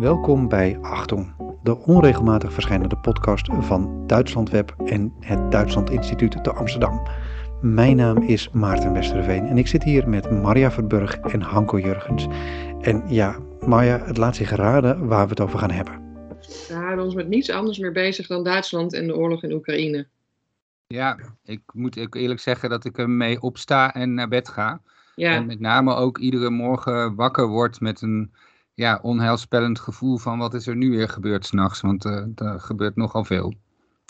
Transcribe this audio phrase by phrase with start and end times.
[0.00, 7.08] Welkom bij Achtung, de onregelmatig verschijnende podcast van Duitslandweb en het Duitsland Instituut te Amsterdam.
[7.60, 12.26] Mijn naam is Maarten Westerveen en ik zit hier met Marja Verburg en Hanko Jurgens.
[12.80, 15.94] En ja, Marja, het laat zich raden waar we het over gaan hebben.
[16.68, 20.06] We houden ons met niets anders meer bezig dan Duitsland en de oorlog in Oekraïne.
[20.86, 24.80] Ja, ik moet ook eerlijk zeggen dat ik ermee opsta en naar bed ga.
[25.14, 25.34] Ja.
[25.34, 28.30] En met name ook iedere morgen wakker word met een
[28.80, 31.80] ja, onheilspellend gevoel van wat is er nu weer gebeurd s'nachts.
[31.80, 33.54] Want uh, er gebeurt nogal veel.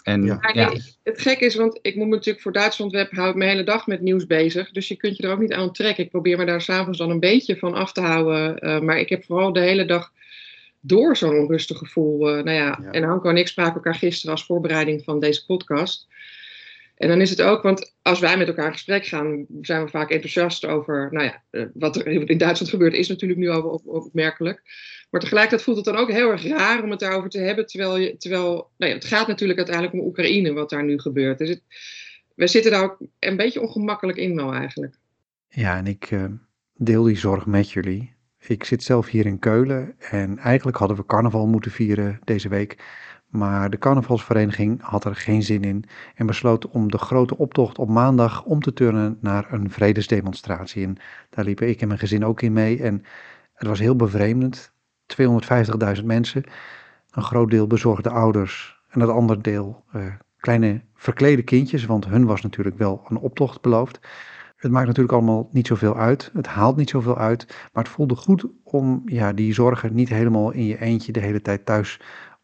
[0.02, 0.38] En, Ja.
[0.41, 0.69] Maar ja.
[0.69, 3.41] nee, het gek is, want ik moet me natuurlijk voor Duitsland Web hou ik me
[3.45, 4.70] de hele dag met nieuws bezig.
[4.70, 6.05] Dus je kunt je er ook niet aan trekken.
[6.05, 8.59] Ik probeer me daar s'avonds dan een beetje van af te houden.
[8.59, 10.12] eh, maar ik heb vooral de hele dag
[10.80, 12.28] door zo'n onrustig gevoel.
[12.28, 12.91] eh, nou ja, Ja.
[12.91, 16.06] en Hanko en ik spraken elkaar gisteren als voorbereiding van deze podcast.
[17.00, 19.91] En dan is het ook, want als wij met elkaar in gesprek gaan, zijn we
[19.91, 23.62] vaak enthousiast over, nou ja, eh, wat er in Duitsland gebeurt is natuurlijk nu al
[23.62, 24.62] op- op- opmerkelijk.
[25.10, 27.97] Maar tegelijkertijd voelt het dan ook heel erg raar om het daarover te hebben, terwijl,
[27.97, 31.38] je, terwijl nou ja, het gaat natuurlijk uiteindelijk om Oekraïne, wat daar nu gebeurt.
[31.38, 31.62] Dus het,
[32.34, 34.94] we zitten daar ook een beetje ongemakkelijk in wel eigenlijk.
[35.48, 36.25] Ja, en ik eh,
[36.75, 38.14] deel die zorg met jullie.
[38.47, 42.77] Ik zit zelf hier in Keulen en eigenlijk hadden we carnaval moeten vieren deze week.
[43.31, 47.89] Maar de carnavalsvereniging had er geen zin in en besloot om de grote optocht op
[47.89, 50.87] maandag om te turnen naar een vredesdemonstratie.
[50.87, 50.97] En
[51.31, 53.05] daar liepen ik en mijn gezin ook in mee en
[53.55, 54.72] het was heel bevreemdend.
[55.98, 56.45] 250.000 mensen,
[57.11, 60.03] een groot deel bezorgde ouders en het andere deel eh,
[60.37, 64.00] kleine verklede kindjes, want hun was natuurlijk wel een optocht beloofd.
[64.56, 66.31] Het maakt natuurlijk allemaal niet zoveel uit.
[66.33, 67.47] Het haalt niet zoveel uit.
[67.72, 71.42] Maar het voelde goed om ja, die zorgen niet helemaal in je eentje de hele
[71.42, 72.00] tijd thuis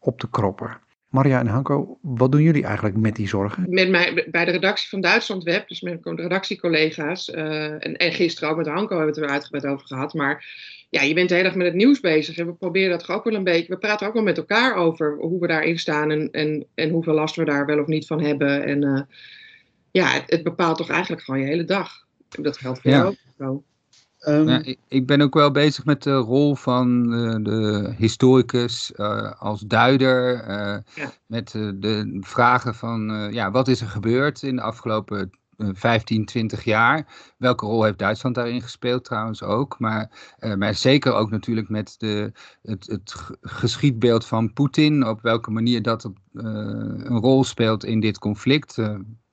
[0.07, 0.79] op te kroppen.
[1.09, 3.65] Maria en Hanko, wat doen jullie eigenlijk met die zorgen?
[3.69, 8.11] Met mij, bij de redactie van Duitsland Web, dus met de redactiecollega's, eh, en, en
[8.11, 10.13] gisteren ook met Hanko hebben we het er uitgebreid over gehad.
[10.13, 10.45] Maar
[10.89, 13.23] ja, je bent de hele dag met het nieuws bezig en we proberen dat ook
[13.23, 13.73] wel een beetje.
[13.73, 17.13] We praten ook wel met elkaar over hoe we daarin staan en, en, en hoeveel
[17.13, 18.63] last we daar wel of niet van hebben.
[18.65, 19.01] En eh,
[19.91, 22.05] ja, het, het bepaalt toch eigenlijk gewoon je hele dag.
[22.41, 22.97] Dat geldt voor Ja.
[22.97, 23.63] jou ook
[24.27, 24.31] zo.
[24.31, 28.91] Ehm, Ja, ik, ik ben ook wel bezig met de rol van eh, de historicus
[28.93, 30.39] eh, als duider.
[30.43, 31.11] eh, Ja.
[31.25, 36.63] Met de vragen van ja, wat is er gebeurd in de afgelopen eh, 15, 20
[36.63, 37.07] jaar.
[37.37, 39.79] Welke rol heeft Duitsland daarin gespeeld trouwens ook.
[39.79, 40.09] Maar,
[40.57, 45.07] maar zeker ook natuurlijk met de, het, het geschiedbeeld van Poetin.
[45.07, 48.77] Op welke manier dat op, een rol speelt in dit conflict.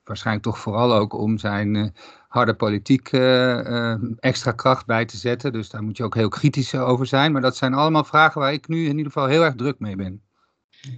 [0.03, 1.93] Waarschijnlijk toch vooral ook om zijn
[2.35, 5.53] harde politiek eh, eh, extra kracht bij te zetten.
[5.53, 7.31] Dus daar moet je ook heel kritisch over zijn.
[7.31, 9.95] Maar dat zijn allemaal vragen waar ik nu in ieder geval heel erg druk mee
[9.95, 10.21] ben.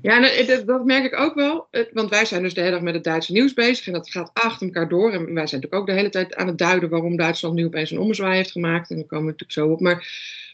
[0.01, 0.29] Ja,
[0.65, 1.67] dat- merk ik ook wel.
[1.93, 3.87] Want wij zijn dus de hele dag met het Duitse nieuws bezig.
[3.87, 5.11] En dat gaat achter elkaar door.
[5.11, 7.91] En wij zijn natuurlijk ook de hele tijd aan het duiden waarom Duitsland nu opeens
[7.91, 8.89] een ommezwaai heeft gemaakt.
[8.89, 9.79] En daar komen we natuurlijk zo op.
[9.79, 10.07] Maar,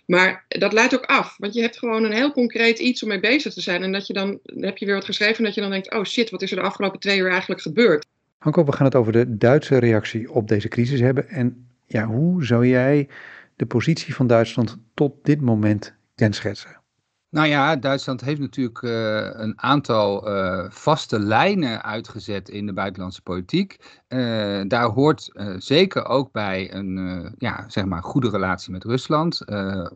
[0.05, 1.35] maar dat leidt ook af.
[1.37, 3.83] Want je hebt gewoon een heel concreet iets om mee bezig te zijn.
[3.83, 5.37] En dat je dan, dan heb je weer wat geschreven.
[5.37, 7.61] En dat je dan denkt: oh shit, wat is er de afgelopen twee uur eigenlijk
[7.61, 8.05] gebeurd?
[8.43, 11.29] Hanko, we gaan het over de Duitse reactie op deze crisis hebben.
[11.29, 13.09] En ja, hoe zou jij
[13.55, 16.81] de positie van Duitsland tot dit moment kenschetsen?
[17.29, 23.21] Nou ja, Duitsland heeft natuurlijk eh, een aantal eh, vaste lijnen uitgezet in de buitenlandse
[23.21, 24.01] politiek.
[24.13, 28.83] Eh, daar hoort eh, zeker ook bij een eh, ja, zeg maar goede relatie met
[28.83, 29.45] Rusland,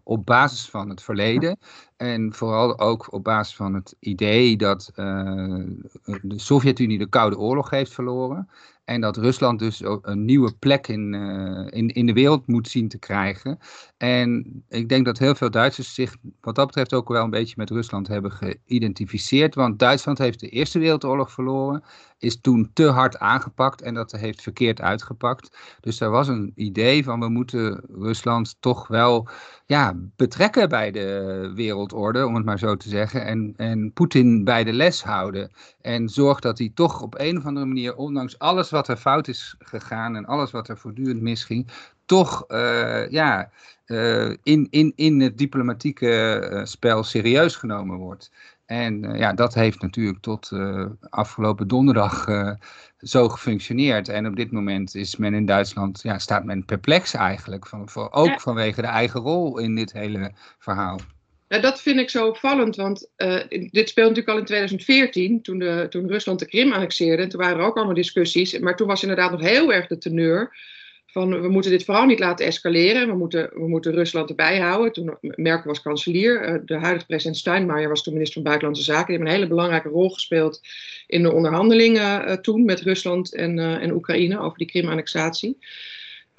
[0.03, 1.57] op basis van het verleden.
[1.97, 7.93] En vooral ook op basis van het idee dat de Sovjet-Unie de Koude Oorlog heeft
[7.93, 8.49] verloren.
[8.85, 11.13] En dat Rusland dus een nieuwe plek in,
[11.69, 13.59] in, in de wereld moet zien te krijgen.
[13.97, 17.55] En ik denk dat heel veel Duitsers zich wat dat betreft ook wel een beetje
[17.57, 19.55] met Rusland hebben geïdentificeerd.
[19.55, 21.83] Want Duitsland heeft de Eerste Wereldoorlog verloren,
[22.19, 25.57] is toen te hard aangepakt en dat heeft verkeerd uitgepakt.
[25.81, 29.27] Dus er was een idee van we moeten Rusland toch wel
[29.65, 33.25] ja, betrekken bij de wereldorde, om het maar zo te zeggen.
[33.25, 35.51] En, en Poetin bij de les houden.
[35.81, 39.27] En zorg dat hij toch op een of andere manier, ondanks alles wat er fout
[39.27, 41.71] is gegaan en alles wat er voortdurend misging,
[42.05, 43.51] toch eh, ja,
[43.85, 48.31] eh, in, in, in het diplomatieke eh, spel serieus genomen wordt.
[48.67, 52.51] En eh, ja, dat heeft natuurlijk tot eh, afgelopen donderdag eh,
[52.97, 54.09] zo gefunctioneerd.
[54.09, 57.67] En op dit moment is men in Duitsland, ja, staat men perplex eigenlijk.
[57.67, 58.37] Van, voor, ook Ja.
[58.37, 60.99] vanwege de eigen rol in dit hele verhaal.
[61.47, 63.09] Nou, dat vind ik zo opvallend, want
[63.71, 67.23] dit speelde natuurlijk al in 2014, toen, de, toen Rusland de Krim annexeerde.
[67.23, 68.59] En toen waren er ook allemaal discussies.
[68.59, 70.55] Maar toen was inderdaad nog heel erg de teneur
[71.25, 73.07] we moeten dit vooral niet laten escaleren.
[73.07, 74.93] We moeten, we moeten Rusland erbij houden.
[74.93, 79.05] Toen Merkel was kanselier, eh, de huidige president Steinmeier was toen minister van Buitenlandse Zaken.
[79.05, 80.61] Die hebben een hele belangrijke rol gespeeld
[81.07, 85.57] in de onderhandelingen eh, toen met Rusland en, eh, en Oekraïne over die Krim-annexatie.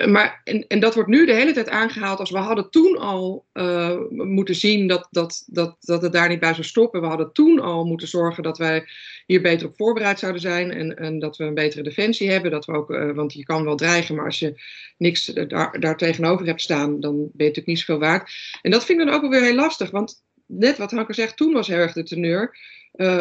[0.06, 3.46] Maar, en, en dat wordt nu de hele tijd aangehaald als we hadden toen al
[3.52, 7.00] uh, moeten zien dat, dat, dat, dat het daar niet bij zou stoppen.
[7.00, 8.88] We hadden toen al moeten zorgen dat wij
[9.26, 12.50] hier beter op voorbereid zouden zijn en, en dat we een betere defensie hebben.
[12.50, 14.62] Dat we ook, uh, want je kan wel dreigen, maar als je
[14.96, 18.30] niks daar, daar tegenover hebt staan, dan ben je natuurlijk niet zoveel waard.
[18.62, 21.36] En dat vind ik dan ook wel weer heel lastig, want net wat Hanker zegt,
[21.36, 22.56] toen was heel erg de teneur.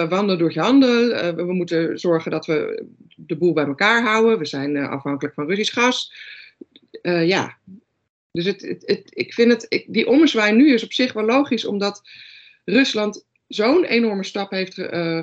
[0.09, 1.09] Wandelen door je handen.
[1.09, 2.85] Uh, we moeten zorgen dat we
[3.15, 4.37] de boel bij elkaar houden.
[4.37, 6.11] We zijn afhankelijk van Russisch gas.
[7.01, 7.57] Ja,
[8.31, 12.01] dus het, het, ik vind het, die ommezwaai nu is op zich wel logisch, omdat
[12.65, 14.73] Rusland zo'n enorme stap heeft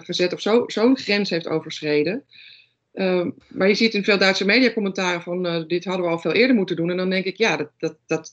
[0.04, 2.24] gezet, of zo'n zo grens heeft overschreden.
[3.48, 6.76] maar je ziet in veel Duitse mediacommentaren van dit hadden we al veel eerder moeten
[6.76, 6.90] doen.
[6.90, 8.32] En dan denk ik, ja, dat, dat, dat,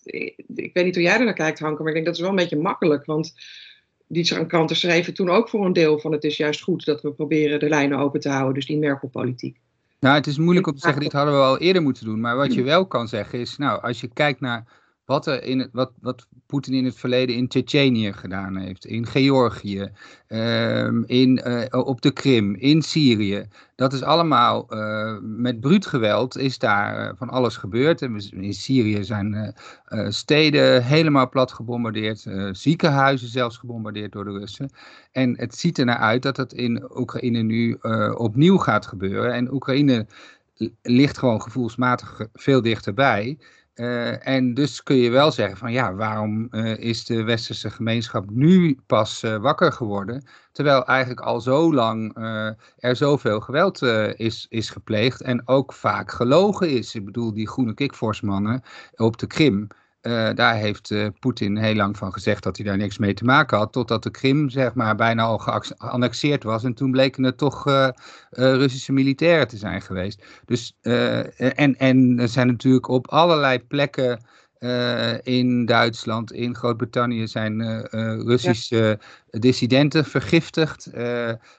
[0.55, 2.29] ik weet niet hoe jij er naar kijkt, Hanke, maar ik denk dat is wel
[2.29, 3.05] een beetje makkelijk.
[3.05, 3.33] Want
[4.11, 7.13] die kranten schreven toen ook voor een deel van het is juist goed dat we
[7.13, 8.53] proberen de lijnen open te houden.
[8.53, 9.59] Dus die Merkel-politiek.
[10.01, 12.19] Nou, het is moeilijk om te zeggen, dit hadden we al eerder moeten doen.
[12.19, 14.80] Maar wat je wel kan zeggen is, nou, als je kijkt naar
[15.11, 19.91] wat, er in wat, wat Poetin in het verleden in Tsjetsjenië gedaan heeft, in Georgië,
[20.27, 23.47] um, in, uh, op de Krim, in Syrië.
[23.75, 28.01] Dat is allemaal uh, met bruut geweld is daar uh, van alles gebeurd.
[28.01, 29.55] In Syrië zijn
[30.09, 34.69] steden helemaal plat gebombardeerd, ziekenhuizen zelfs gebombardeerd door de Russen.
[35.11, 37.77] En het ziet er naar uit dat het in Oekraïne nu
[38.17, 39.33] opnieuw gaat gebeuren.
[39.33, 40.05] En Oekraïne
[40.81, 43.37] ligt gewoon gevoelsmatig veel dichterbij.
[43.81, 48.29] Uh, en dus kun je wel zeggen van ja, waarom uh, is de westerse gemeenschap
[48.29, 52.15] nu pas uh, wakker geworden, terwijl eigenlijk al zo lang
[52.77, 53.81] er zoveel geweld
[54.15, 56.95] is, is gepleegd en ook vaak gelogen is.
[56.95, 58.61] Ik bedoel, die groene kikvorsmannen
[58.95, 59.67] op de Krim,
[60.01, 63.23] uh, daar heeft uh, Poetin heel lang van gezegd dat hij daar niks mee te
[63.23, 67.37] maken had, totdat de Krim zeg maar bijna al geannexeerd was en toen bleken het
[67.37, 67.89] toch uh,
[68.29, 70.23] Russische militairen te zijn geweest.
[70.45, 74.23] Dus, en, en er zijn natuurlijk op allerlei plekken
[75.23, 77.81] in Duitsland, in Groot-Brittannië zijn
[78.25, 78.99] Russische
[79.29, 80.89] dissidenten vergiftigd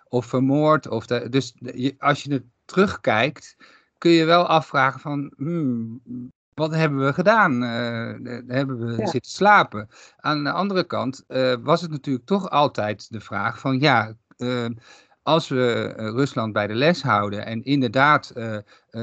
[0.09, 0.89] of vermoord.
[0.89, 1.55] Of dus
[1.99, 3.57] als je het terugkijkt,
[3.99, 6.01] kun je wel afvragen van, hmm,
[6.55, 7.63] wat hebben we gedaan?
[7.63, 9.07] Uh, hebben we ja.
[9.07, 9.89] zitten slapen?
[10.17, 14.67] Aan de andere kant uh, was het natuurlijk toch altijd de vraag van ja, uh,
[15.23, 18.57] als we Rusland bij de les houden en inderdaad uh,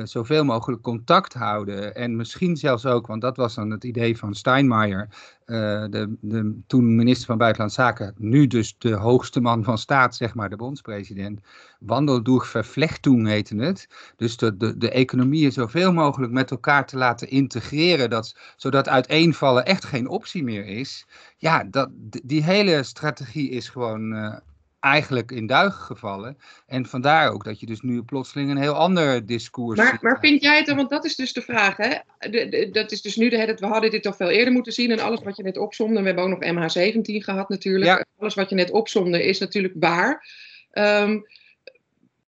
[0.03, 1.95] zoveel mogelijk contact houden.
[1.95, 5.07] En misschien zelfs ook, want dat was dan het idee van Steinmeier,
[5.45, 10.35] de, de, toen minister van Buitenlandse Zaken, nu dus de hoogste man van staat, zeg
[10.35, 11.39] maar, de bondspresident.
[11.79, 13.87] Wandel door vervlechtung heette het.
[14.15, 19.65] Dus de, de, de economieën zoveel mogelijk met elkaar te laten integreren, dat, zodat uiteenvallen
[19.65, 21.05] echt geen optie meer is.
[21.37, 21.89] Ja, dat,
[22.23, 24.41] die hele strategie is gewoon
[24.79, 26.37] eigenlijk in duigen gevallen.
[26.67, 30.01] En vandaar ook dat je dus nu plotseling een heel ander discours maar, ziet.
[30.01, 31.95] Maar vind jij het dan, want dat is dus de vraag, hè?
[32.19, 34.91] De, de, dat is dus nu, de, we hadden dit toch veel eerder moeten zien
[34.91, 38.05] en alles wat je net opzomde, we hebben ook nog MH17 gehad natuurlijk, ja.
[38.17, 40.27] alles wat je net opzomde is natuurlijk waar.
[40.73, 41.25] Um,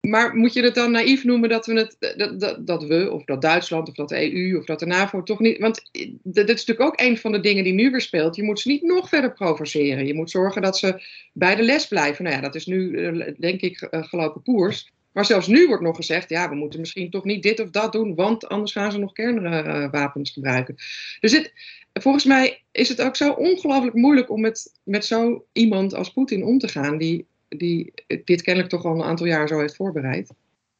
[0.09, 3.23] maar moet je het dan naïef noemen dat we het, dat, dat, dat, we, of
[3.23, 5.57] dat Duitsland, of dat de EU, of dat de NAVO toch niet.
[5.57, 5.89] Want
[6.23, 8.35] dat is natuurlijk ook een van de dingen die nu weer speelt.
[8.35, 10.07] Je moet ze niet nog verder provoceren.
[10.07, 11.03] Je moet zorgen dat ze
[11.33, 12.23] bij de les blijven.
[12.23, 14.93] Nou ja, dat is nu, eh, denk ik, eh, gelopen koers.
[15.11, 17.91] Maar zelfs nu wordt nog gezegd, ja, we moeten misschien toch niet dit of dat
[17.91, 20.75] doen, want anders gaan ze nog kernwapens gebruiken.
[21.19, 21.53] Dus het,
[21.93, 26.43] volgens mij is het ook zo ongelooflijk moeilijk om met, met zo iemand als Poetin
[26.43, 30.33] om te gaan, die die dit kennelijk toch al een aantal jaar zo heeft voorbereid.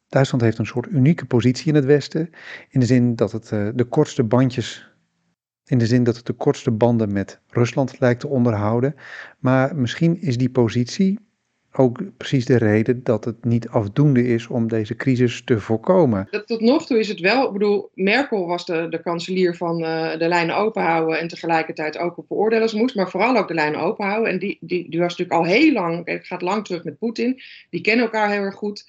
[0.08, 2.30] Duitsland heeft een soort unieke positie in het Westen.
[2.70, 4.94] In de zin dat het uh, de kortste bandjes.
[5.64, 8.94] In de zin dat het de kortste banden met Rusland lijkt te onderhouden.
[9.38, 11.18] Maar misschien is die positie
[11.78, 16.28] ook precies de reden dat het niet afdoende is om deze crisis te voorkomen.
[16.46, 20.18] Tot nog toe is het wel, ik bedoel, Merkel was de, de kanselier van uh,
[20.18, 24.32] de lijnen openhouden en tegelijkertijd ook op veroordelen moest, maar vooral ook de lijnen openhouden.
[24.32, 27.40] En die, die, die was natuurlijk al heel lang, het gaat lang terug met Poetin,
[27.70, 28.84] die kennen elkaar heel erg goed.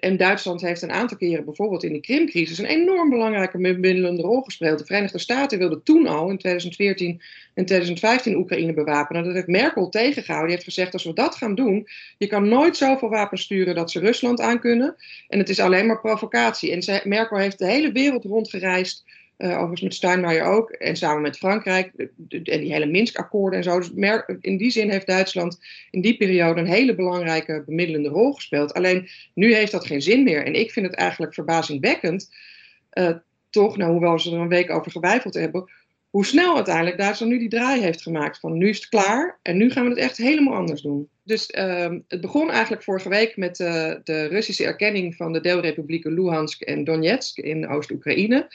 [0.00, 4.40] En Duitsland heeft een aantal keren, bijvoorbeeld in de Krimcrisis, een enorm belangrijke bemiddelende rol
[4.40, 4.78] gespeeld.
[4.78, 7.22] De Verenigde Staten wilden toen al, in 2014
[7.54, 9.24] en 2015, Oekraïne bewapenen.
[9.24, 10.48] Dat heeft Merkel tegengehouden.
[10.48, 13.90] Die heeft gezegd: als we dat gaan doen, je kan nooit zoveel wapens sturen dat
[13.90, 14.96] ze Rusland aankunnen.
[15.28, 16.72] En het is alleen maar provocatie.
[16.72, 19.04] En Merkel heeft de hele wereld rondgereisd
[19.38, 20.70] uh, overigens met Steinmeier ook.
[20.70, 21.92] En samen met Frankrijk.
[22.28, 23.78] En die hele Minsk-akkoorden en zo.
[23.78, 23.90] Dus
[24.40, 25.58] in die zin heeft Duitsland
[25.90, 28.72] in die periode een hele belangrijke bemiddelende rol gespeeld.
[28.74, 30.44] Alleen nu heeft dat geen zin meer.
[30.46, 32.30] En ik vind het eigenlijk verbazingwekkend.
[32.92, 33.10] Uh,
[33.50, 35.70] toch, nou, hoewel ze er een week over gewijfeld hebben.
[36.14, 39.56] Hoe snel uiteindelijk Duitsland nu die draai heeft gemaakt van nu is het klaar en
[39.56, 41.08] nu gaan we het echt helemaal anders doen.
[41.24, 46.14] Dus ehm, het begon eigenlijk vorige week met uh, de Russische erkenning van de deelrepublieken
[46.14, 48.46] Luhansk en Donetsk in Oost-Oekraïne.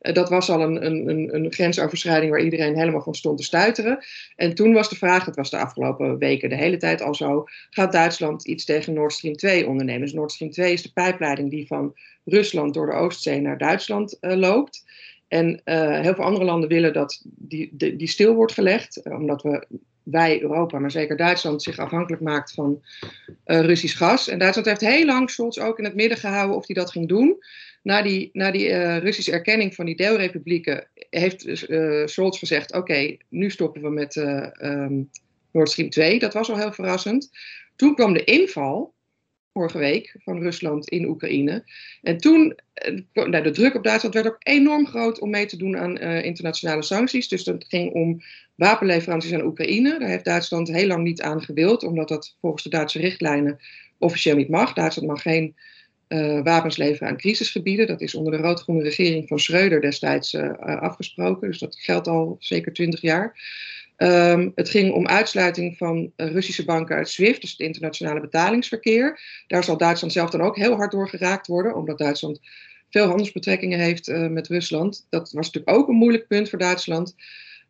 [0.00, 3.98] Uh, dat was al een, een, een, grensoverschrijding waar iedereen helemaal van stond te stuiteren.
[4.36, 7.44] En toen was de vraag, dat was de afgelopen weken de hele tijd al zo,
[7.70, 10.02] gaat Duitsland iets tegen Nord Stream 2 ondernemen?
[10.02, 11.94] Dus Nord Stream 2 is de pijpleiding die van
[12.24, 14.84] Rusland door de Oostzee naar Duitsland uh, loopt.
[15.28, 19.66] En uh, heel veel andere landen willen dat die, die, stil wordt gelegd, omdat we,
[20.02, 22.82] wij, Europa, maar zeker Duitsland, zich afhankelijk maakt van
[23.46, 24.28] uh, Russisch gas.
[24.28, 27.08] En Duitsland heeft heel lang Scholz ook in het midden gehouden of hij dat ging
[27.08, 27.36] doen.
[27.82, 31.46] Na die, na die Russische erkenning van die deelrepublieken heeft
[32.04, 35.10] Scholz gezegd: Oké, nu stoppen we met um,
[35.52, 36.18] Nord Stream 2.
[36.18, 37.30] Dat was al heel verrassend.
[37.76, 38.94] Toen kwam de inval
[39.58, 41.64] vorige week van Rusland in Oekraïne.
[42.02, 42.58] En toen,
[43.12, 46.24] nou, de druk op Duitsland werd ook enorm groot om mee te doen aan uh,
[46.24, 47.28] internationale sancties.
[47.28, 48.22] Dus dat ging om
[48.54, 49.98] wapenleveranties aan Oekraïne.
[49.98, 53.58] Daar heeft Duitsland heel lang niet aan gewild, omdat dat volgens de Duitse richtlijnen
[53.98, 54.72] officieel niet mag.
[54.72, 55.54] Duitsland mag geen
[56.08, 57.86] uh, wapens leveren aan crisisgebieden.
[57.86, 61.48] Dat is onder de rood-groene regering van Schreuder destijds afgesproken.
[61.48, 63.36] Dus dat geldt al zeker twintig jaar.
[64.02, 69.20] Um, het ging om uitsluiting van Russische banken uit SWIFT, dus het internationale betalingsverkeer.
[69.46, 72.40] Daar zal Duitsland zelf dan ook heel hard door geraakt worden, omdat Duitsland
[72.90, 75.06] veel handelsbetrekkingen heeft uh, met Rusland.
[75.10, 77.14] Dat was natuurlijk ook een moeilijk punt voor Duitsland.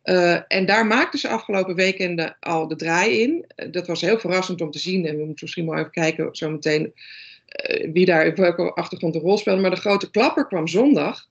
[0.03, 3.45] Uh, en daar maakten ze afgelopen weekenden al de draai in.
[3.71, 5.05] Dat was heel verrassend om te zien.
[5.05, 6.93] En we moeten misschien wel even kijken zometeen
[7.93, 9.61] wie daar op welke achtergrond een rol speelde.
[9.61, 11.29] Maar de grote klapper kwam zondag.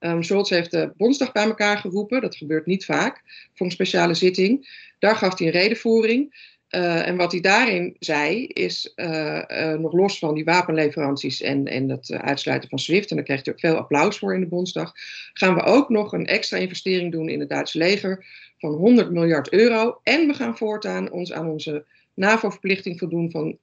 [0.00, 2.20] Um, Scholz heeft de Bondsdag bij elkaar geroepen.
[2.20, 3.22] Dat gebeurt niet vaak
[3.54, 4.68] voor een speciale zitting.
[4.98, 6.54] Daar gaf hij een redenvoering.
[6.70, 11.90] Uh, en wat hij daarin zei, is uh, nog los van die wapenleveranties en, en
[11.90, 14.92] het uitsluiten van SWIFT, en daar kreeg hij ook veel applaus voor in de Bondsdag,
[15.32, 18.26] gaan we ook nog een extra investering doen in het Duitse leger
[18.58, 20.00] van 100 miljard euro.
[20.02, 21.84] En we gaan voortaan ons aan onze
[22.16, 23.58] NAVO-verplichting voldoen van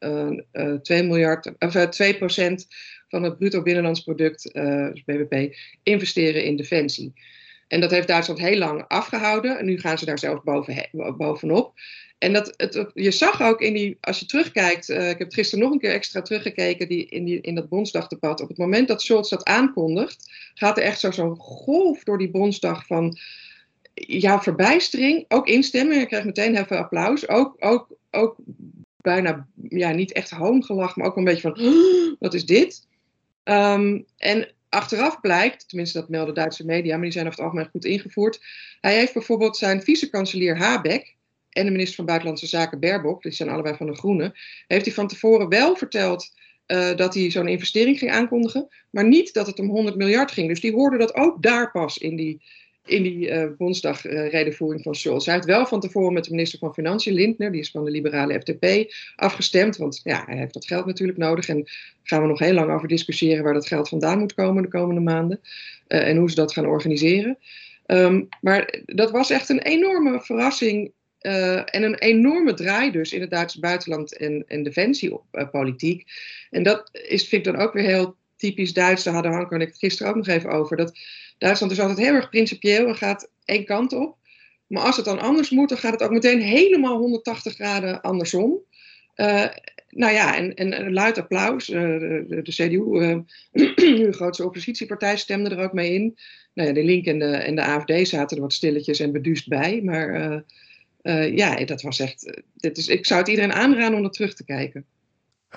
[0.82, 2.68] 2 miljard, of 2 procent
[3.14, 7.14] van het bruto binnenlands product, uh, dus BBP, investeren in defensie.
[7.68, 9.60] En dat heeft Duitsland heel lang afgehouden.
[9.60, 11.74] En nu gaan ze daar zelfs boven, bovenop.
[12.18, 15.64] En dat, het, je zag ook in die, als je terugkijkt, uh, ik heb gisteren
[15.64, 18.42] nog een keer extra teruggekeken die, in, die, in dat Bondsdagdebat.
[18.42, 22.86] Op het moment dat Scholz dat aankondigt, gaat er echt zo'n golf door die Bondsdag
[22.86, 23.18] van
[23.94, 25.26] ja, verbijstering.
[25.28, 26.00] Ook instemming.
[26.00, 27.28] Je krijgt meteen veel applaus.
[27.28, 28.36] Ook, ook, ook
[28.98, 31.58] bijna, ja, niet echt hoongelach, maar ook een beetje van,
[32.20, 32.88] wat is dit?
[33.44, 37.72] Um, en achteraf blijkt, tenminste dat melden Duitse media, maar die zijn over het algemeen
[37.72, 38.46] goed ingevoerd.
[38.82, 41.16] Hij heeft bijvoorbeeld zijn vice-kanselier Habeck
[41.50, 44.34] en de minister van Buitenlandse Zaken Baerbock, die zijn allebei van de Groenen,
[44.68, 46.32] heeft hij van tevoren wel verteld
[46.68, 50.48] uh, dat hij zo'n investering ging aankondigen, maar niet dat het om 100 miljard ging.
[50.48, 52.42] Dus die hoorden dat ook daar pas in die
[52.86, 55.26] in die uh, Bondsdag-redenvoering uh, van Scholz.
[55.26, 57.92] Hij heeft wel van tevoren met de minister van Financiën, Lindner, die is van de
[57.92, 59.78] liberale FDP, afgestemd.
[59.78, 61.48] Want ja, hij heeft dat geld natuurlijk nodig.
[61.48, 61.68] En
[62.04, 65.02] gaan we nog heel lang over discussiëren waar dat geld vandaan moet komen de komende
[65.02, 65.40] maanden.
[65.88, 67.38] Uh, en hoe ze dat gaan organiseren.
[67.88, 70.92] Um, maar dat was echt een enorme verrassing.
[71.20, 76.06] En een enorme draai dus in het Duitse buitenland en, en defensiepolitiek.
[76.50, 79.04] En dat is, vind ik dan ook weer heel typisch Duits.
[79.04, 80.78] Daar hadden Hanko en ik gisteren ook nog even over.
[80.78, 80.98] Dat
[81.44, 84.18] Duitsland is altijd heel erg principieel en gaat één kant op.
[84.68, 88.62] Maar als het dan anders moet, dan gaat het ook meteen helemaal 180 graden andersom.
[89.16, 89.46] Uh,
[89.90, 91.70] nou ja, en, en luid applaus.
[91.70, 93.18] Uh, de, de, CDU, uh,
[94.06, 96.18] de grootste oppositiepartij, stemde er ook mee in.
[96.54, 99.48] Nou ja, de Link en de, en de AFD zaten er wat stilletjes en beduust
[99.48, 99.82] bij.
[99.82, 100.44] Maar
[101.32, 102.42] ja, dat was echt.
[102.56, 104.86] Dit is, ik zou het iedereen aanraden om er terug te kijken.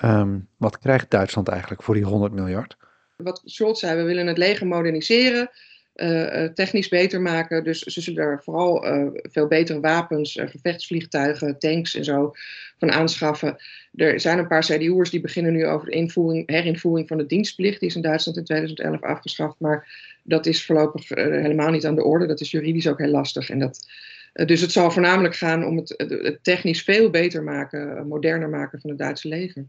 [0.03, 2.77] Um, wat krijgt Duitsland eigenlijk voor die 100 miljard?
[3.17, 5.49] Wat Scholz zei, we willen het leger moderniseren.
[5.97, 7.63] Uh, technisch beter maken.
[7.63, 12.33] Dus ze zullen er vooral uh, veel betere wapens, gevechtsvliegtuigen, tanks en zo
[12.77, 13.57] van aanschaffen.
[13.95, 17.79] Er zijn een paar CDU'ers die beginnen nu over de invoering, herinvoering van de dienstplicht.
[17.79, 19.55] Die is in Duitsland in 2011 afgeschaft.
[19.59, 19.87] Maar
[20.23, 22.25] dat is voorlopig helemaal niet aan de orde.
[22.25, 23.49] Dat is juridisch ook heel lastig.
[23.49, 23.87] En dat,
[24.33, 28.89] dus het zal voornamelijk gaan om het, het technisch veel beter maken, moderner maken van
[28.89, 29.67] het Duitse leger.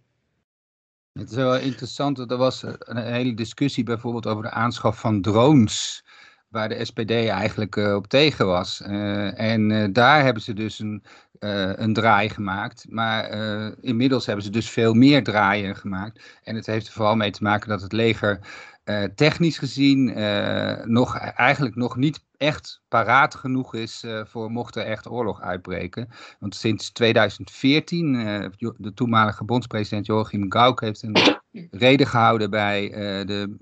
[1.13, 6.05] Het is wel interessant, er was een hele discussie bijvoorbeeld over de aanschaf van drones
[6.49, 8.83] waar de SPD eigenlijk uh, op tegen was.
[8.87, 11.03] Uh, en uh, daar hebben ze dus een,
[11.75, 12.87] een draai gemaakt.
[12.89, 13.31] Maar
[13.81, 16.39] inmiddels hebben ze dus veel meer draaien gemaakt.
[16.43, 18.39] En het heeft er vooral mee te maken dat het leger
[19.15, 20.05] technisch gezien
[20.85, 26.09] nog, eigenlijk nog niet echt paraat genoeg is uh, voor mocht er echt oorlog uitbreken.
[26.39, 31.17] Want sinds 2014, uh, de toenmalige bondspresident Joachim Gauck heeft een
[31.71, 33.57] reden gehouden bij uh, de,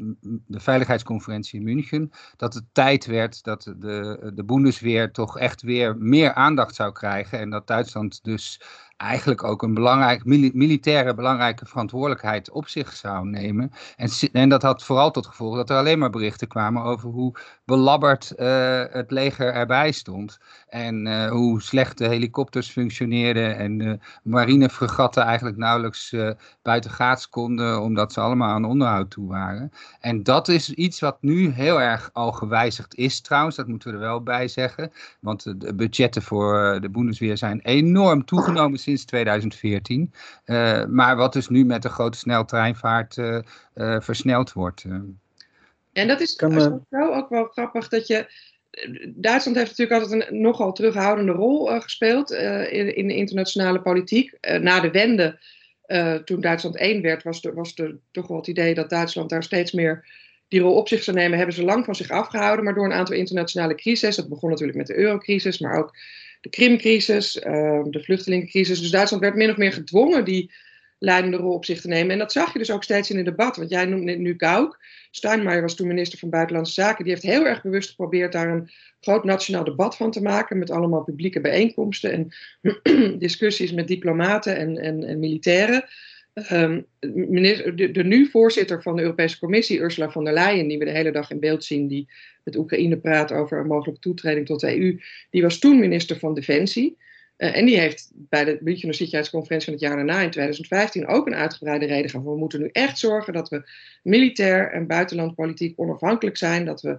[0.46, 5.96] de veiligheidsconferentie in München, dat het tijd werd dat de, de Bundesweer toch echt weer
[5.98, 8.60] meer aandacht zou krijgen en dat Duitsland dus
[8.96, 13.70] eigenlijk ook een belangrijk, militaire belangrijke verantwoordelijkheid op zich zou nemen.
[13.96, 17.36] En, en dat had vooral tot gevolg dat er alleen maar berichten kwamen over hoe
[17.66, 20.38] belabberd uh, het leger erbij stond.
[20.68, 26.30] En uh, hoe slecht de helikopters functioneerden en de marinefregatten eigenlijk nauwelijks uh,
[26.62, 29.72] buiten gaats konden, omdat ze allemaal aan onderhoud toe waren.
[30.00, 33.94] En dat is iets wat nu heel erg al gewijzigd is trouwens, dat moeten we
[33.94, 34.92] er wel bij zeggen.
[35.20, 40.12] Want de budgetten voor de Bundesweer zijn enorm toegenomen sinds 2014.
[40.44, 43.38] Uh, maar wat dus nu met de grote sneltreinvaart uh,
[43.74, 44.84] uh, versneld wordt.
[45.96, 48.26] En dat is kan, ook wel grappig dat je.
[49.14, 54.38] Duitsland heeft natuurlijk altijd een nogal terughoudende rol gespeeld in, in, de internationale politiek.
[54.60, 55.38] na de wende,
[56.24, 57.74] toen Duitsland één werd, was er, was
[58.10, 60.08] toch wel het idee dat Duitsland daar steeds meer
[60.48, 62.64] die rol op zich zou nemen, hebben ze lang van zich afgehouden.
[62.64, 65.96] Maar door een aantal internationale crises, dat begon natuurlijk met de eurocrisis, maar ook
[66.40, 68.80] de Krimcrisis, de vluchtelingencrisis.
[68.80, 70.52] Dus Duitsland werd min of meer gedwongen die
[70.98, 72.12] leidende rol op zich te nemen.
[72.12, 73.56] En dat zag je dus ook steeds in het debat.
[73.56, 74.78] Want jij noemde nu Gauck.
[75.10, 77.04] Steinmeier was toen minister van Buitenlandse Zaken.
[77.04, 80.58] Die heeft heel erg bewust geprobeerd daar een groot nationaal debat van te maken.
[80.58, 85.84] Met allemaal publieke bijeenkomsten en discussies met diplomaten en, en, en militairen.
[87.00, 90.84] Minister, de, de, nu voorzitter van de Europese Commissie, Ursula von der Leyen, die we
[90.84, 92.08] de hele dag in beeld zien, die
[92.44, 95.00] met Oekraïne praat over een mogelijke toetreding tot de EU,
[95.30, 96.96] die was toen minister van Defensie.
[97.38, 101.26] Uh, en die heeft bij de Münchener Sicherheidsconferentie van het jaar daarna in 2015 ook
[101.26, 102.26] een uitgebreide reden gehad.
[102.26, 103.70] We moeten nu echt zorgen dat we
[104.02, 106.64] militair en buitenlandpolitiek onafhankelijk zijn.
[106.64, 106.98] Dat we,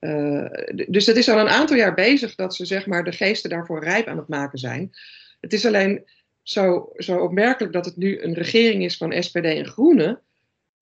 [0.00, 3.50] uh, dus het is al een aantal jaar bezig dat ze zeg maar, de geesten
[3.50, 4.90] daarvoor rijp aan het maken zijn.
[5.40, 6.04] Het is alleen
[6.42, 10.20] zo, zo opmerkelijk dat het nu een regering is van SPD en Groenen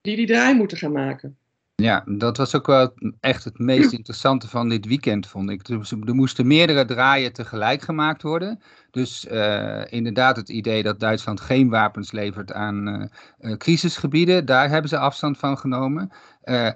[0.01, 1.37] die die draai moeten gaan maken.
[1.75, 5.67] Ja, dat was ook wel echt het meest interessante van dit weekend, vond ik.
[5.67, 8.59] Er moesten meerdere draaien tegelijk gemaakt worden.
[8.91, 13.05] Dus uh, inderdaad het idee dat Duitsland geen wapens levert aan uh,
[13.39, 16.11] uh, crisisgebieden, daar hebben ze afstand van genomen.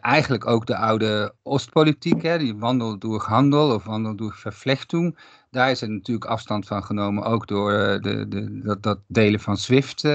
[0.01, 5.19] eigenlijk ook de oude Oostpolitiek, hè, die wandel door handel of wandel door vervlechting.
[5.51, 9.57] Daar is er natuurlijk afstand van genomen, ook door de, de, dat, dat delen van
[9.57, 10.07] SWIFT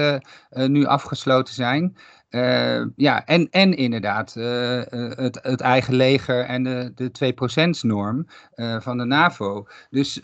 [0.49, 1.97] nu afgesloten zijn.
[2.35, 4.81] Uh, ja, en, en inderdaad uh,
[5.15, 9.67] het, het eigen leger en de, de 2%-norm uh, van de NAVO.
[9.89, 10.19] Dus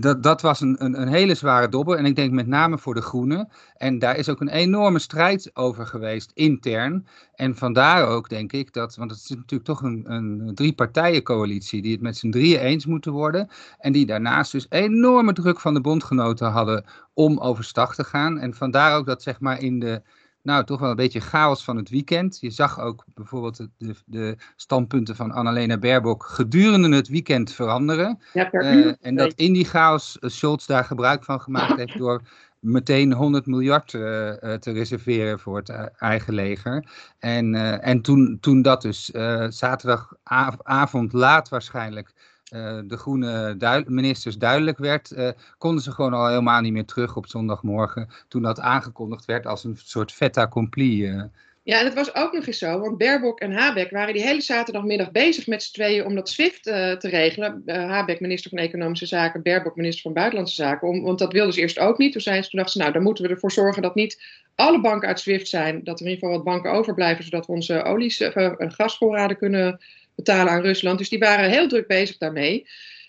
[0.00, 1.98] dat, dat was een, een, een, hele zware dobber.
[1.98, 3.48] En ik denk met name voor de Groenen.
[3.76, 7.06] En daar is ook een enorme strijd over geweest, intern.
[7.34, 11.92] En vandaar ook, denk ik, dat, want het is natuurlijk toch een, een drie-partijen-coalitie die
[11.92, 13.48] het met z'n drieën eens moeten worden.
[13.78, 18.38] En die daarnaast dus enorme druk van de bondgenoten hadden om overstag te gaan.
[18.38, 20.02] En vandaar ook dat, zeg maar, in de
[20.48, 22.38] nou, toch wel een beetje chaos van het weekend.
[22.40, 28.18] Je zag ook bijvoorbeeld de, de standpunten van Annalena Baerbock gedurende het weekend veranderen.
[28.32, 32.22] Ja, uh, en dat in die chaos uh, Scholz daar gebruik van gemaakt heeft door
[32.60, 34.02] meteen 100 miljard uh,
[34.54, 36.84] te reserveren voor het eigen leger.
[37.18, 39.04] En, en toen, toen dat dus
[39.48, 42.12] zaterdagavond laat waarschijnlijk
[42.50, 47.26] de groene ministers duidelijk werd, uh, konden ze gewoon al helemaal niet meer terug op
[47.26, 48.08] zondagmorgen.
[48.28, 51.10] Toen dat aangekondigd werd als een soort fait accompli.
[51.10, 51.22] Uh.
[51.62, 54.40] Ja, en het was ook nog eens zo, want Baerbock en Habeck waren die hele
[54.40, 57.62] zaterdagmiddag bezig met z'n tweeën om dat SWIFT te regelen.
[57.66, 60.88] Habeck minister van Economische Zaken, Baerbock minister van Buitenlandse Zaken.
[60.88, 62.12] Om, want dat wilden ze eerst ook niet.
[62.12, 64.22] Toen, zijn ze, toen dachten ze, nou dan moeten we ervoor zorgen dat niet
[64.54, 65.84] alle banken uit SWIFT zijn.
[65.84, 69.80] Dat er in ieder geval wat banken overblijven, zodat we onze olies en gasvoorraden kunnen
[70.18, 70.98] betalen aan Rusland.
[70.98, 72.66] Dus die waren heel druk bezig daarmee.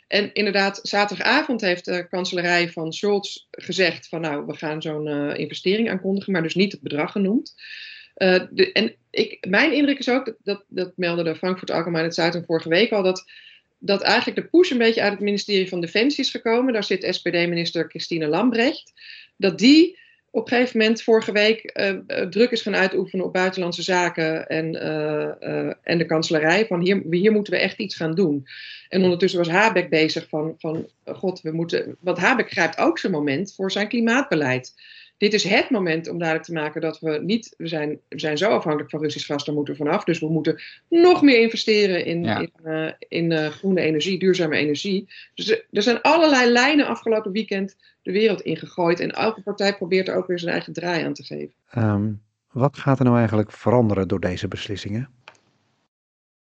[0.08, 5.38] En inderdaad, zaterdagavond heeft de kanselarij van Scholz gezegd van nou, we gaan zo'n uh,
[5.38, 7.56] investering aankondigen, maar dus niet het bedrag genoemd.
[8.18, 12.12] Uh, de, en ik, mijn indruk is ook, dat, dat, dat meldde de Frankfurt Allgemeine
[12.12, 13.26] Zeitung vorige week al, dat,
[13.80, 16.74] dat eigenlijk de push een beetje uit het ministerie van Defensie is gekomen.
[16.74, 18.94] Daar zit SPD-minister Christine Lambrecht.
[19.38, 20.00] Dat die
[20.32, 24.76] op een gegeven moment vorige week uh, druk is gaan uitoefenen op buitenlandse zaken en,
[24.76, 26.66] uh, en de kanselarij.
[26.66, 28.48] Van hier, hier moeten we echt iets gaan doen.
[28.90, 31.98] En ondertussen was Habeck bezig van, van god, we moeten.
[32.00, 34.74] Want Habeck grijpt ook zijn moment voor zijn klimaatbeleid
[35.20, 38.38] dit is het moment om duidelijk te maken dat we niet, we zijn, we zijn
[38.38, 40.04] zo afhankelijk van Russisch gas, daar moeten we vanaf.
[40.04, 45.08] Dus we moeten nog meer investeren in, in, uh, in uh, groene energie, duurzame energie.
[45.36, 49.00] Dus er, zijn allerlei lijnen afgelopen weekend de wereld ingegooid.
[49.00, 51.54] En elke partij probeert er ook weer zijn eigen draai aan te geven.
[51.78, 55.10] Um, wat gaat er nou eigenlijk veranderen door deze beslissingen?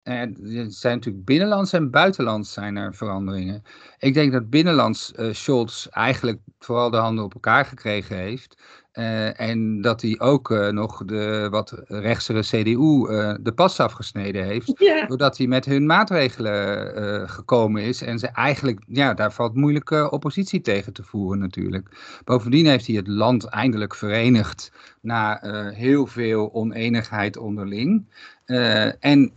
[0.06, 3.64] Er zijn natuurlijk binnenlands en buitenlands zijn er veranderingen.
[4.00, 8.58] Ik denk dat binnenlands uh, Scholz eigenlijk vooral de handen op elkaar gekregen heeft.
[8.96, 14.44] Uh, en dat hij ook uh, nog de wat rechtsere CDU uh, de pas afgesneden
[14.44, 14.74] heeft.
[15.08, 18.02] Doordat hij met hun maatregelen gekomen is.
[18.02, 22.20] En ze eigenlijk, ja, daar valt moeilijke oppositie tegen te voeren natuurlijk.
[22.24, 25.40] Bovendien heeft hij het land eindelijk verenigd na
[25.74, 28.06] heel veel oneenigheid onderling.
[29.00, 29.32] en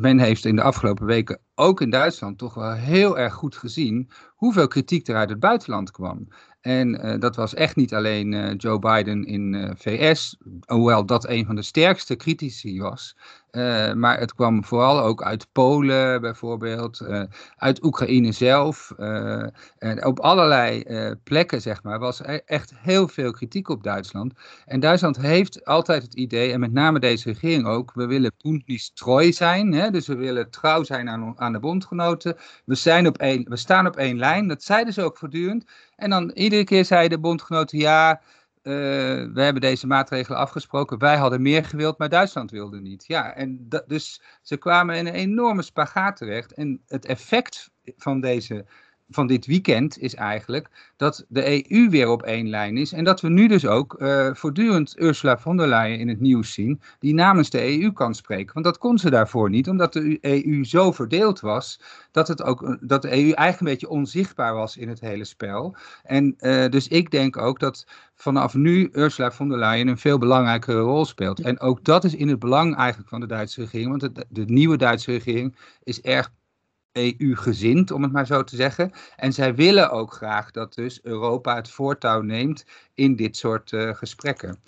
[0.00, 4.10] men heeft in de afgelopen weken ook in Duitsland toch wel heel erg goed gezien
[4.38, 6.28] hoeveel kritiek er uit het buitenland kwam.
[6.60, 11.28] En uh, dat was echt niet alleen uh, Joe Biden in uh, VS, hoewel dat
[11.28, 13.16] een van de sterkste critici was.
[13.94, 17.06] Maar het kwam vooral ook uit Polen bijvoorbeeld,
[17.56, 18.90] uit Oekraïne zelf.
[19.78, 20.84] en op allerlei
[21.24, 24.32] plekken, zeg maar, was er echt heel veel kritiek op Duitsland.
[24.66, 28.32] En Duitsland heeft altijd het idee, en met name deze regering ook, we willen
[28.94, 29.72] treu zijn.
[29.72, 29.90] Hè?
[29.90, 32.36] Dus we willen trouw zijn aan, aan de bondgenoten.
[32.64, 35.64] We, zijn op we staan op één lijn, dat zeiden ze ook voortdurend.
[35.96, 38.20] En dan iedere keer zei de bondgenoten ja,
[38.62, 38.74] uh,
[39.34, 40.98] we hebben deze maatregelen afgesproken.
[40.98, 43.06] Wij hadden meer gewild, maar Duitsland wilde niet.
[43.06, 46.52] Ja, en dus ze kwamen in een enorme spagaat terecht.
[46.52, 48.66] En het effect van deze
[49.10, 52.92] van dit weekend is eigenlijk dat de EU weer op één lijn is.
[52.92, 56.52] En dat we nu dus ook uh, voortdurend Ursula von der Leyen in het nieuws
[56.52, 58.52] zien, die namens de EU kan spreken.
[58.52, 62.78] Want dat kon ze daarvoor niet, omdat de EU zo verdeeld was, dat, het ook,
[62.80, 65.76] dat de EU eigenlijk een beetje onzichtbaar was in het hele spel.
[66.02, 70.18] En uh, dus ik denk ook dat vanaf nu Ursula von der Leyen een veel
[70.18, 71.40] belangrijkere rol speelt.
[71.40, 74.76] En ook dat is in het belang eigenlijk van de Duitse regering, want de nieuwe
[74.76, 76.30] Duitse regering is erg
[76.98, 78.92] EU-gezind, om het maar zo te zeggen.
[79.16, 83.94] En zij willen ook graag dat dus Europa het voortouw neemt in dit soort uh,
[83.94, 84.60] gesprekken.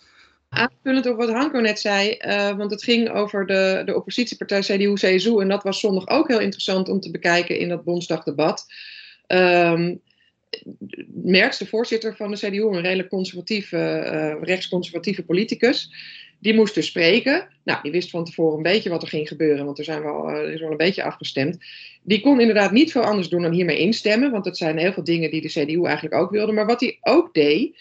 [0.48, 5.40] Aanvullend op wat Hanko net zei, uh, want het ging over de, de oppositiepartij CDU-CSU
[5.40, 8.66] en dat was zondag ook heel interessant om te bekijken in dat Bondsdagdebat.
[9.26, 10.00] Um,
[11.06, 15.92] Merks, de voorzitter van de CDU, een redelijk conservatieve, uh, rechtsconservatieve politicus,
[16.40, 17.48] die moest dus spreken.
[17.64, 20.30] Nou, die wist van tevoren een beetje wat er ging gebeuren, want er, zijn wel,
[20.30, 21.58] uh, er is wel een beetje afgestemd.
[22.02, 25.04] Die kon inderdaad niet veel anders doen dan hiermee instemmen, want dat zijn heel veel
[25.04, 26.52] dingen die de CDU eigenlijk ook wilde.
[26.52, 27.76] Maar wat hij ook deed,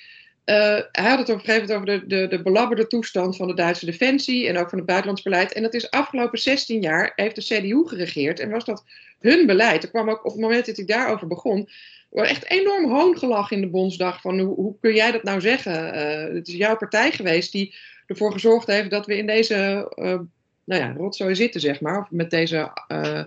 [0.45, 3.47] uh, hij had het op een gegeven moment over de, de, de belabberde toestand van
[3.47, 5.53] de Duitse defensie en ook van het buitenlands beleid.
[5.53, 8.83] En dat is afgelopen 16 jaar heeft de CDU geregeerd en was dat
[9.19, 9.83] hun beleid.
[9.83, 11.69] Er kwam ook op het moment dat hij daarover begon,
[12.11, 15.95] echt enorm hoongelach in de Bondsdag van hoe, hoe kun jij dat nou zeggen?
[15.95, 17.75] Uh, het is jouw partij geweest die
[18.09, 20.19] ervoor gezorgd heeft dat we in deze uh,
[20.63, 21.99] nou ja, rotzooi zitten, zeg maar.
[21.99, 23.23] Of met deze uh,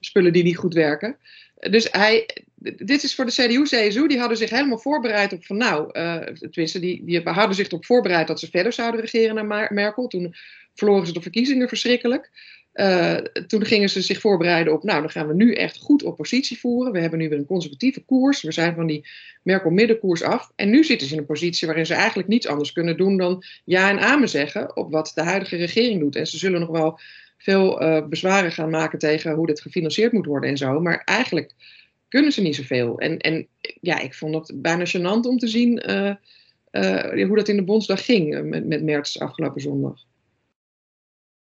[0.00, 1.16] spullen die niet goed werken.
[1.60, 2.28] Dus hij,
[2.76, 6.78] dit is voor de CDU-CSU, die hadden zich helemaal voorbereid op van nou, uh, tenminste,
[6.78, 10.06] die, die hadden zich erop voorbereid dat ze verder zouden regeren naar Merkel.
[10.06, 10.34] Toen
[10.74, 12.30] verloren ze de verkiezingen verschrikkelijk.
[12.74, 16.58] Uh, toen gingen ze zich voorbereiden op, nou, dan gaan we nu echt goed oppositie
[16.58, 16.92] voeren.
[16.92, 18.42] We hebben nu weer een conservatieve koers.
[18.42, 19.08] We zijn van die
[19.42, 20.52] Merkel-middenkoers af.
[20.56, 23.44] En nu zitten ze in een positie waarin ze eigenlijk niets anders kunnen doen dan
[23.64, 26.16] ja en amen zeggen op wat de huidige regering doet.
[26.16, 26.98] En ze zullen nog wel
[27.38, 30.80] veel uh, bezwaren gaan maken tegen hoe dit gefinancierd moet worden en zo.
[30.80, 31.52] Maar eigenlijk
[32.08, 32.98] kunnen ze niet zoveel.
[32.98, 33.46] En, en
[33.80, 36.14] ja, ik vond het bijna gênant om te zien uh,
[37.26, 40.08] hoe dat in de Bondsdag ging met, met Merts afgelopen zondag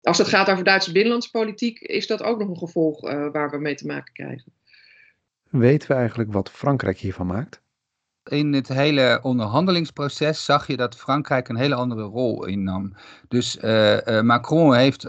[0.02, 3.50] als het gaat over Duitse binnenlandse politiek, is dat ook nog een gevolg uh, waar
[3.50, 4.54] we mee te maken krijgen.
[5.50, 7.62] Weten we eigenlijk wat Frankrijk hiervan maakt?
[8.24, 12.96] In het hele onderhandelingsproces zag je dat Frankrijk een hele andere rol innam.
[13.28, 15.08] Dus uh, uh, Macron heeft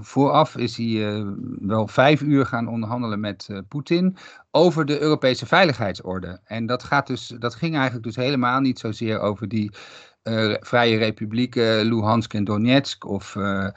[0.00, 1.24] vooraf is hij
[1.60, 4.16] wel vijf uur gaan onderhandelen met Poetin
[4.50, 6.40] over de Europese veiligheidsorde.
[6.44, 9.70] En dat, gaat dus, dat ging eigenlijk dus helemaal niet zozeer over die
[10.60, 13.68] Vrije Republieken, Luhansk en Donetsk, of uh,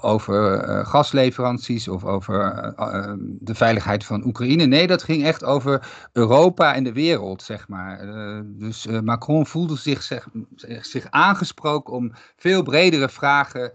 [0.00, 2.74] over gasleveranties of over
[3.20, 4.64] de veiligheid van Oekraïne.
[4.64, 8.00] Nee, dat ging echt over Europa en de wereld, zeg maar.
[8.44, 10.28] dus Macron voelde zich, zeg,
[10.80, 13.72] zich aangesproken om veel bredere vragen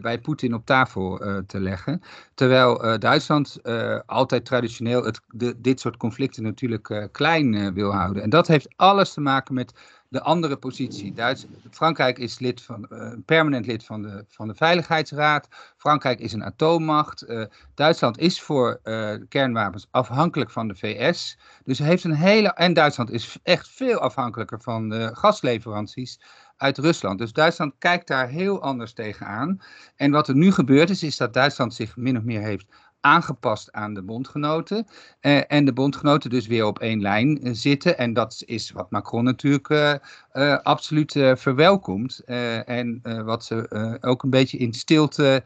[0.00, 2.02] bij Poetin op tafel te leggen.
[2.34, 3.58] Terwijl Duitsland
[4.06, 8.22] altijd traditioneel het, de, dit soort conflicten natuurlijk klein wil houden.
[8.22, 9.72] En dat heeft alles te maken met
[10.10, 11.12] de andere positie.
[11.12, 15.48] Duits, Frankrijk is lid van, uh, permanent lid van de, van de Veiligheidsraad.
[15.76, 17.28] Frankrijk is een atoommacht.
[17.28, 17.44] Uh,
[17.74, 21.38] Duitsland is voor uh, kernwapens afhankelijk van de VS.
[21.64, 22.52] Dus heeft een hele.
[22.52, 26.20] En Duitsland is echt veel afhankelijker van gasleveranties
[26.56, 27.18] uit Rusland.
[27.18, 29.60] Dus Duitsland kijkt daar heel anders tegenaan.
[29.96, 32.66] En wat er nu gebeurd is, is dat Duitsland zich min of meer heeft
[33.00, 34.86] aangepast aan de bondgenoten.
[35.20, 37.98] Uh, en de bondgenoten dus weer op één lijn uh, zitten.
[37.98, 42.22] En dat is wat Macron natuurlijk uh, absoluut verwelkomt.
[42.64, 45.42] en wat ze ook een beetje in stilte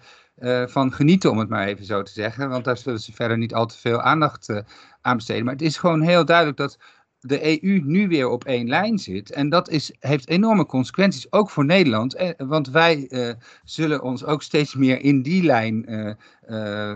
[0.66, 2.48] van genieten, om het maar even zo te zeggen.
[2.48, 4.62] Want daar zullen ze verder niet al te veel aandacht
[5.00, 5.44] aan besteden.
[5.44, 6.78] Maar het is gewoon heel duidelijk dat
[7.26, 9.30] de EU nu weer op één lijn zit.
[9.30, 12.14] En dat is, heeft enorme consequenties, ook voor Nederland.
[12.14, 13.32] Eh, want wij uh,
[13.64, 15.86] zullen ons ook steeds meer in die lijn
[16.48, 16.92] uh,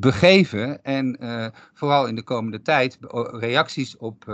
[0.00, 0.84] begeven.
[0.84, 1.18] En
[1.74, 2.98] vooral in de komende tijd,
[3.32, 4.24] reacties op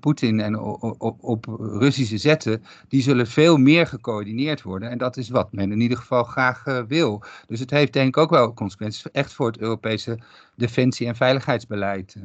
[0.00, 4.90] Poetin en op, op, Russische zetten, die zullen veel meer gecoördineerd worden.
[4.90, 7.22] En dat is wat men in ieder geval graag wil.
[7.46, 10.18] Dus het heeft denk ik ook wel consequenties, echt voor het Europese
[10.56, 12.16] defensie- en veiligheidsbeleid.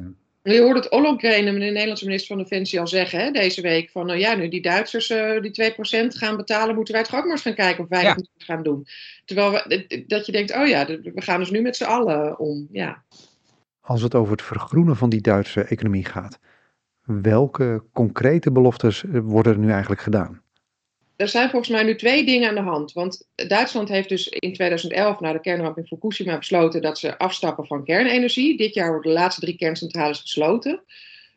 [0.42, 3.90] Je hoort het Ollongren, de Nederlandse minister van Defensie, al zeggen hè, deze week.
[3.90, 5.74] Van nou ja, nu die Duitsers uh, die 2%
[6.06, 8.86] gaan betalen, moeten wij toch ook maar eens gaan kijken of wij dat gaan doen.
[9.24, 12.68] Terwijl we, dat je denkt, oh ja, we gaan dus nu met z'n allen om.
[12.70, 13.02] Ja.
[13.80, 16.38] Als het over het vergroenen van die Duitse economie gaat,
[17.04, 20.42] welke concrete beloftes eh, worden er nu eigenlijk gedaan?
[21.16, 22.92] Er zijn volgens mij nu twee dingen aan de hand.
[22.92, 27.66] Want Duitsland heeft dus in 2011 na de kernramp in Fukushima besloten dat ze afstappen
[27.66, 28.56] van kernenergie.
[28.56, 30.82] Dit jaar worden de laatste drie kerncentrales gesloten.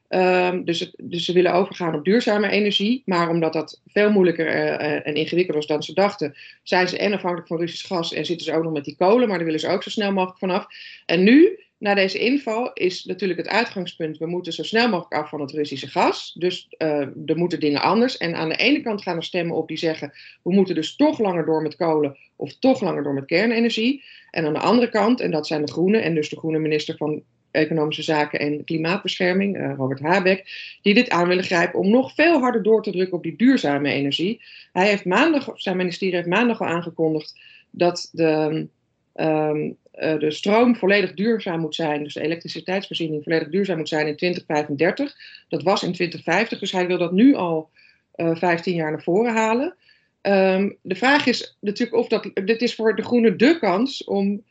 [0.09, 3.01] Um, dus, dus, ze willen overgaan op duurzame energie.
[3.05, 7.13] Maar omdat dat veel moeilijker uh, en ingewikkelder was dan ze dachten, zijn ze en
[7.13, 9.27] afhankelijk van Russisch gas en zitten ze ook nog met die kolen.
[9.27, 10.67] Maar daar willen ze ook zo snel mogelijk vanaf.
[11.05, 15.29] En nu na deze inval is natuurlijk het uitgangspunt: we moeten zo snel mogelijk af
[15.29, 16.35] van het Russische gas.
[16.37, 16.89] Dus uh,
[17.25, 18.17] er moeten dingen anders.
[18.17, 21.19] En aan de ene kant gaan er stemmen op die zeggen: we moeten dus toch
[21.19, 24.03] langer door met kolen of toch langer door met kernenergie.
[24.31, 26.97] En aan de andere kant, en dat zijn de Groenen, en dus de Groene minister
[26.97, 30.47] van Economische Zaken en Klimaatbescherming, uh, Robert Habeck,
[30.81, 33.89] die dit aan willen grijpen om nog veel harder door te drukken op die duurzame
[33.89, 34.41] energie.
[34.73, 37.39] Hij heeft maandag, zijn ministerie heeft maandag al aangekondigd
[37.71, 38.67] dat de.
[39.15, 44.07] Um, uh, de stroom volledig duurzaam moet zijn, dus de elektriciteitsvoorziening volledig duurzaam moet zijn
[44.07, 45.15] in 2035.
[45.47, 47.69] Dat was in 2050, dus hij wil dat nu al
[48.15, 49.75] uh, eh, 15 jaar naar voren halen.
[50.21, 52.31] Um, de vraag is natuurlijk of dat.
[52.33, 54.43] Dit is voor de Groenen de kans om.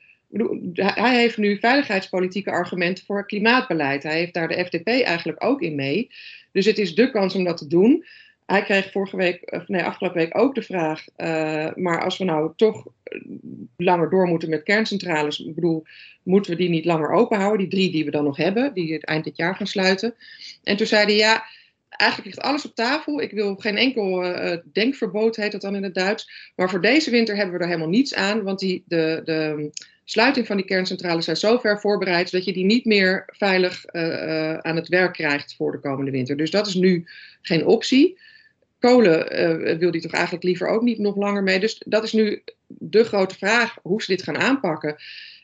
[0.74, 4.02] Hij heeft nu veiligheidspolitieke argumenten voor klimaatbeleid.
[4.02, 6.10] Hij heeft daar de FDP eigenlijk ook in mee.
[6.52, 8.04] Dus het is de kans om dat te doen.
[8.46, 11.04] Hij kreeg vorige week, nee, afgelopen week ook de vraag.
[11.16, 12.86] Uh, maar als we nou toch
[13.76, 15.84] langer door moeten met kerncentrales, ik bedoel,
[16.22, 17.58] moeten we die niet langer open houden?
[17.58, 20.14] Die drie die we dan nog hebben, die het eind dit jaar gaan sluiten.
[20.62, 21.44] En toen zei hij ja.
[21.88, 23.20] Eigenlijk ligt alles op tafel.
[23.20, 26.52] Ik wil geen enkel uh, denkverbod, heet dat dan in het Duits.
[26.56, 28.42] Maar voor deze winter hebben we er helemaal niets aan.
[28.42, 29.70] Want die, de, de
[30.04, 33.86] sluiting van die kerncentrales zijn zo ver voorbereid dat je die niet meer veilig
[34.62, 36.36] aan het werk krijgt voor de komende winter.
[36.36, 37.06] Dus dat is nu
[37.42, 38.18] geen optie
[38.88, 41.60] kolen uh, wil die toch eigenlijk liever ook niet nog langer mee.
[41.60, 44.96] Dus dat is nu de grote vraag hoe ze dit gaan aanpakken.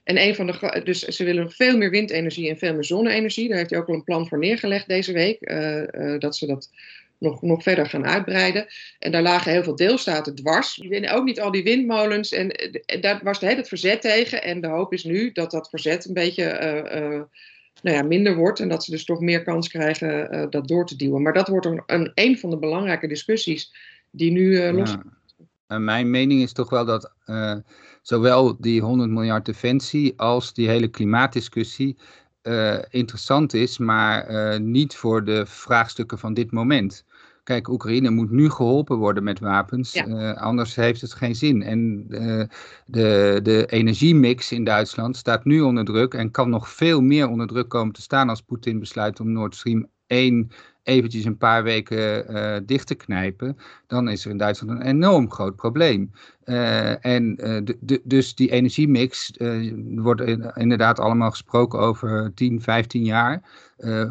[0.05, 3.49] En een van de, dus ze willen veel meer windenergie en veel meer zonne-energie.
[3.49, 5.39] Daar heeft hij ook al een plan voor neergelegd deze week.
[5.41, 6.71] Uh, uh, dat ze dat
[7.19, 8.67] nog, nog verder gaan uitbreiden.
[8.99, 10.75] En daar lagen heel veel deelstaten dwars.
[10.75, 12.33] Die winnen ook niet al die windmolens.
[12.33, 12.49] En,
[13.01, 14.43] daar was het verzet tegen.
[14.43, 16.47] En de hoop is nu dat dat verzet een beetje
[17.83, 20.87] nou ja, minder wordt en dat ze dus toch meer kans krijgen uh, dat door
[20.87, 21.23] te duwen.
[21.23, 23.75] Maar dat wordt een, een, een van de belangrijke discussies
[24.11, 24.97] die nu uh, los.
[25.67, 25.79] Ja.
[25.79, 27.57] mijn mening is toch wel dat uh,
[28.03, 31.97] zowel die 100 miljard defensie als die hele klimaatdiscussie
[32.91, 37.05] interessant is, maar niet voor de vraagstukken van dit moment.
[37.51, 41.63] Kijk, Oekraïne moet nu geholpen worden met wapens, uh, anders heeft het geen zin.
[41.63, 42.45] En uh,
[42.87, 47.47] de, de energiemix in Duitsland staat nu onder druk en kan nog veel meer onder
[47.47, 50.51] druk komen te staan als Poetin besluit om Nord Stream 1
[50.83, 55.31] eventjes een paar weken uh, dicht te knijpen, dan is er in Duitsland een enorm
[55.31, 56.11] groot probleem.
[56.45, 60.21] Uh, en uh, de, de, dus die energiemix, er wordt
[60.55, 63.43] inderdaad allemaal gesproken over 10, 15 jaar,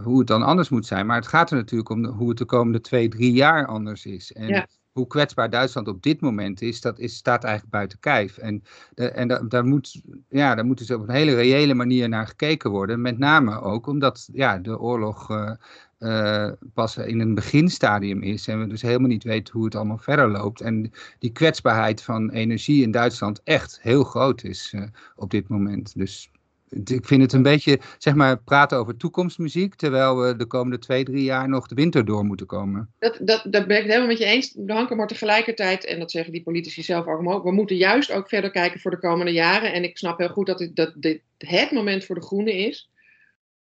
[0.04, 1.06] hoe het dan anders moet zijn.
[1.06, 4.34] Maar het gaat er natuurlijk om hoe het de komende twee, drie jaar anders is.
[4.34, 4.68] En ja
[5.00, 8.38] hoe kwetsbaar Duitsland op dit moment is, dat is, staat eigenlijk buiten kijf.
[8.38, 12.10] En, de, en da, daar, moet, ja, daar moet dus op een hele reële manier
[12.10, 13.02] naar gekeken worden.
[13.02, 15.52] Met name ook omdat ja, de oorlog uh,
[16.00, 18.48] uh, pas in een beginstadium is.
[18.48, 20.62] En we dus helemaal niet weten hoe het allemaal verder loopt.
[20.62, 24.84] En die kwetsbaarheid van energie in Duitsland echt heel groot is uh,
[25.16, 25.98] op dit moment.
[25.98, 26.32] Dus
[26.70, 31.04] ik vind het een beetje, zeg maar, praten over toekomstmuziek, terwijl we de komende twee,
[31.04, 32.90] drie jaar nog de winter door moeten komen.
[33.00, 36.12] Dat, dat, dat ben ik het helemaal met je eens, Hanke, maar tegelijkertijd, en dat
[36.12, 39.74] zeggen die politici zelf ook, we moeten juist ook verder kijken voor de komende jaren.
[39.74, 42.90] En ik snap heel goed dat dit, dat dit het moment voor de groenen is,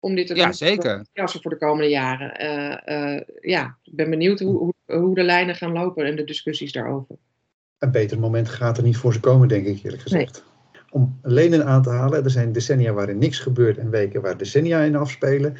[0.00, 1.06] om dit te ja, zeker.
[1.12, 2.44] voor de komende jaren.
[2.44, 6.72] Uh, uh, ja, ik ben benieuwd hoe, hoe, de lijnen gaan lopen en de discussies
[6.72, 7.16] daarover.
[7.78, 10.32] Een beter moment gaat er niet voor ze komen, denk ik eerlijk gezegd.
[10.32, 10.48] Nee
[10.90, 12.24] om lenen aan te halen.
[12.24, 15.56] Er zijn decennia waarin niks gebeurt en weken waar decennia in afspelen.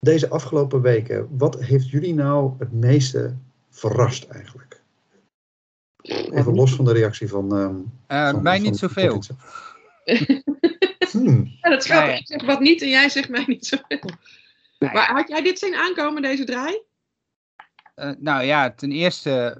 [0.00, 3.36] Deze afgelopen weken, wat heeft jullie nou het meeste
[3.70, 4.82] verrast eigenlijk?
[6.02, 7.56] Even los van de reactie van...
[8.08, 9.22] Uh, van mij niet zoveel.
[10.98, 11.52] hmm.
[11.62, 12.18] ja, dat is grappig.
[12.18, 14.10] Ik zeg wat niet en jij zegt mij niet zoveel.
[14.78, 16.80] Maar had jij dit zien aankomen, deze draai?
[17.96, 19.58] Uh, nou ja, ten eerste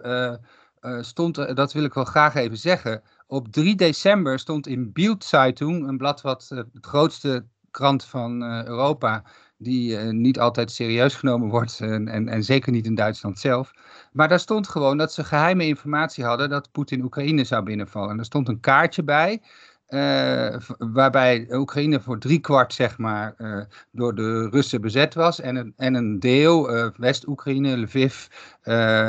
[0.83, 5.24] uh, stond, dat wil ik wel graag even zeggen, op 3 december stond in Bild
[5.24, 9.24] Zeitung, een blad wat het grootste krant van Europa,
[9.57, 13.72] die niet altijd serieus genomen wordt en, en, en, zeker niet in Duitsland zelf.
[14.12, 18.11] Maar daar stond gewoon dat ze geheime informatie hadden dat Poetin Oekraïne zou binnenvallen.
[18.11, 19.42] En er stond een kaartje bij
[19.88, 23.61] uh, waarbij Oekraïne voor driekwart zeg maar, uh,
[23.92, 28.27] door de Russen bezet was en een, en een deel, uh, West-Oekraïne, Lviv,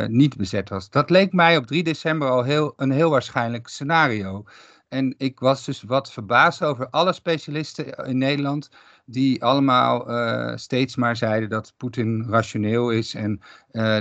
[0.08, 0.90] niet bezet was.
[0.90, 4.44] Dat leek mij op 3 december al heel, een heel waarschijnlijk scenario.
[4.90, 8.70] En ik was dus wat verbaasd over alle specialisten in Nederland
[9.06, 10.08] die allemaal
[10.58, 13.42] steeds maar zeiden dat Poetin rationeel is en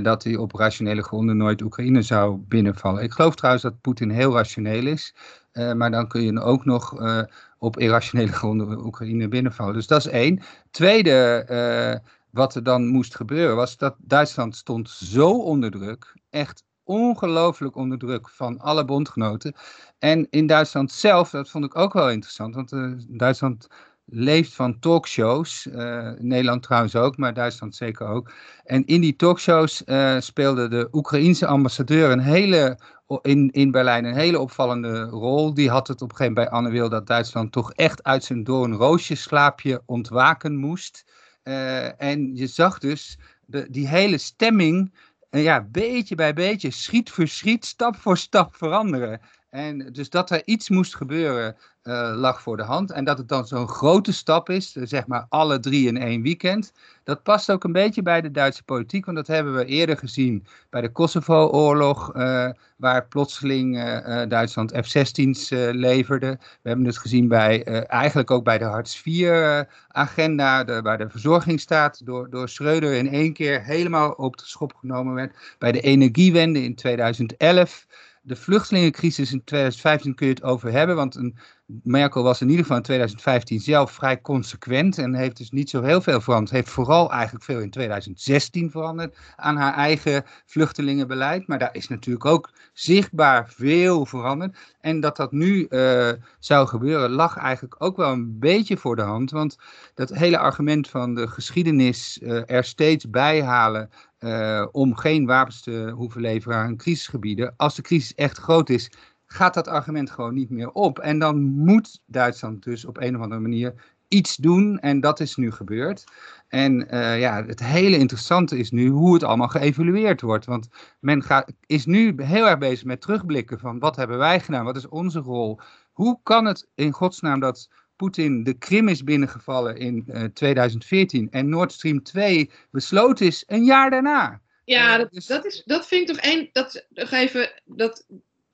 [0.03, 3.03] dat hij op rationele gronden nooit Oekraïne zou binnenvallen.
[3.03, 5.15] Ik geloof trouwens dat Poetin heel rationeel is.
[5.59, 7.23] Uh, maar dan kun je ook nog uh,
[7.59, 9.75] op irrationele gronden Oekraïne binnenvallen.
[9.75, 10.43] Dus dat is één.
[10.71, 16.15] Tweede, uh, wat er dan moest gebeuren, was dat Duitsland stond zo onder druk.
[16.31, 19.55] Echt ongelooflijk onder druk van alle bondgenoten.
[19.99, 22.73] En in Duitsland zelf, dat vond ik ook wel interessant, want
[23.09, 23.69] Duitsland
[24.11, 25.67] leeft van talkshows.
[25.67, 28.33] Uh, Nederland trouwens ook, maar Duitsland zeker ook.
[28.65, 32.79] En in die talkshows uh, speelde de Oekraïense ambassadeur een hele,
[33.23, 35.55] in, in Berlijn een hele opvallende rol.
[35.55, 38.25] Die had het op een gegeven moment bij Anne Wil dat Duitsland toch echt uit
[38.25, 41.05] zijn doornroosjeslaapje ontwaken moest.
[41.45, 44.95] Uh, en je zag dus de, die hele stemming,
[45.31, 49.21] ja, beetje bij beetje, schiet voor schiet, stap voor stap veranderen.
[49.51, 51.57] En dus dat er iets moest gebeuren,
[51.89, 52.91] uh, lag voor de hand.
[52.91, 56.23] En dat het dan zo'n grote stap is, eh, zeg maar alle drie in één
[56.23, 56.73] weekend.
[57.05, 60.47] Dat past ook een beetje bij de Duitse politiek, want dat hebben we eerder gezien
[60.71, 66.39] bij de Kosovo-oorlog, uh, waar plotseling uh, Duitsland F-16's leverde.
[66.63, 72.31] We hebben het gezien bij, eigenlijk ook bij de Hartz IV-agenda, waar de verzorgingsstaat door,
[72.31, 75.57] door Schreuder in één keer helemaal op de schop genomen werd.
[75.59, 77.87] Bij de energiewende in 2011
[78.29, 81.37] de vluchtelingencrisis in 2015 kun je het over hebben, want een,
[81.83, 85.83] Merkel was in ieder geval in 2015 zelf vrij consequent en heeft dus niet zo
[85.83, 86.51] heel veel veranderd.
[86.51, 92.25] Heeft vooral eigenlijk veel in 2016 veranderd aan haar eigen vluchtelingenbeleid, maar daar is natuurlijk
[92.25, 94.77] ook zichtbaar veel veranderd.
[94.81, 99.03] En dat dat nu uh, zou gebeuren lag eigenlijk ook wel een beetje voor de
[99.03, 99.59] hand, want
[99.95, 105.63] dat hele argument van de geschiedenis uh, er steeds bij halen uh, om geen wapens
[105.63, 107.55] te hoeven leveren aan crisisgebieden.
[107.57, 108.91] Als de crisis echt groot is,
[109.29, 110.99] gaat dat argument gewoon niet meer op.
[110.99, 113.75] En dan moet Duitsland dus op een of andere manier
[114.09, 114.79] iets doen.
[114.79, 116.05] En dat is nu gebeurd.
[116.49, 120.45] En uh, ja, het hele interessante is nu hoe het allemaal geëvalueerd wordt.
[120.45, 120.69] Want
[121.01, 124.77] men gaat, is nu heel erg bezig met terugblikken van wat hebben wij gedaan, wat
[124.77, 125.61] is onze rol.
[125.93, 131.31] Hoe kan het in godsnaam dat Poetin de Krim is binnengevallen in uh, eh, 2014
[131.31, 134.41] en Nord Stream 2 besloten is een jaar daarna.
[134.65, 135.27] Ja, uh, dat, dus...
[135.27, 138.07] dat, is, dat vind ik toch één, dat, even, dat,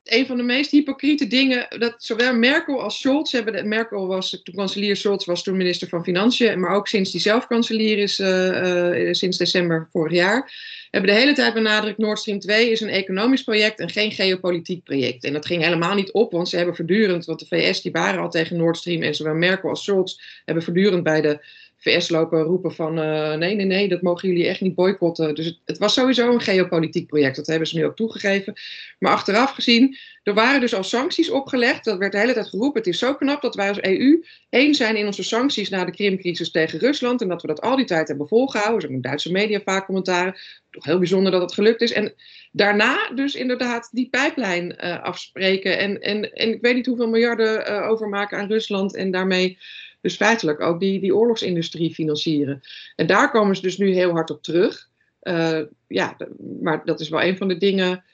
[0.04, 4.54] een van de meest hypocriete dingen, dat zowel Merkel als Scholz hebben, Merkel was toen
[4.54, 9.12] kanselier, Scholz was toen minister van Financiën, maar ook sinds die zelf kanselier is, uh,
[9.12, 10.52] sinds december vorig jaar,
[10.90, 14.84] hebben de hele tijd benadrukt, Nord Stream 2 is een economisch project en geen geopolitiek
[14.84, 15.24] project.
[15.24, 18.20] En dat ging helemaal niet op, want ze hebben voortdurend, want de VS die waren
[18.20, 21.44] al tegen Nord Stream en zowel Merkel als Scholz hebben voortdurend bij de
[21.84, 25.34] VS lopen roepen van uh, nee, nee, nee, dat mogen jullie echt niet boycotten.
[25.34, 28.54] Dus het, het, was sowieso een geopolitiek project, dat hebben ze nu ook toegegeven.
[28.98, 31.84] Maar achteraf gezien, er waren dus al sancties opgelegd.
[31.84, 34.74] Dat werd de hele tijd geroepen, het is zo knap dat wij als EU één
[34.74, 37.22] zijn in onze sancties na de Krimcrisis tegen Rusland.
[37.22, 38.82] En dat we dat al die tijd hebben volgehouden.
[38.82, 40.34] Er zijn Duitse media vaak commentaren.
[40.70, 41.92] Toch heel bijzonder dat het gelukt is.
[41.92, 42.14] En
[42.52, 45.78] daarna dus inderdaad die pijplijn uh, afspreken.
[45.78, 49.58] En, en, en ik weet niet hoeveel miljarden uh, overmaken aan Rusland en daarmee
[50.04, 52.60] dus feitelijk ook die, die oorlogsindustrie financieren.
[52.96, 54.88] En daar komen ze dus nu heel hard op terug.
[55.22, 56.16] Uh, ja,
[56.60, 58.04] maar dat is wel een van de dingen.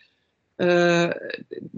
[0.56, 1.10] Uh,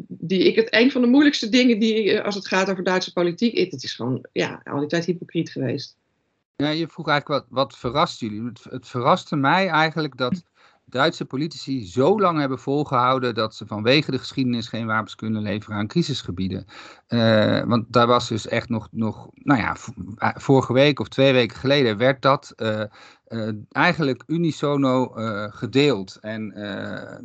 [0.07, 3.59] die ik het een van de moeilijkste dingen die als het gaat over Duitse politiek.
[3.59, 5.97] Het is gewoon ja, al die tijd hypocriet geweest.
[6.57, 8.45] Ja, je vroeg eigenlijk wat, wat verrast jullie?
[8.45, 10.43] Het, het verraste mij eigenlijk dat
[10.93, 15.77] Duitse politici zo lang hebben volgehouden dat ze vanwege de geschiedenis geen wapens kunnen leveren
[15.77, 16.67] aan crisisgebieden.
[17.09, 19.77] Uh, want daar was dus echt nog, nog, nou ja,
[20.17, 22.83] eh, vorige week of twee weken geleden werd dat uh,
[23.33, 25.13] uh, eigenlijk unisono
[25.51, 26.19] gedeeld.
[26.21, 26.55] En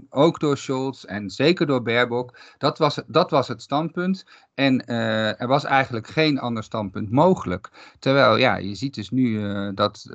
[0.10, 2.38] ook door Scholz en zeker door Baerbock.
[2.58, 4.26] Dat was, dat was het standpunt.
[4.54, 4.86] En
[5.38, 7.70] er was eigenlijk geen ander standpunt mogelijk.
[8.00, 9.42] Terwijl, ja, je ziet dus nu
[9.74, 10.08] dat,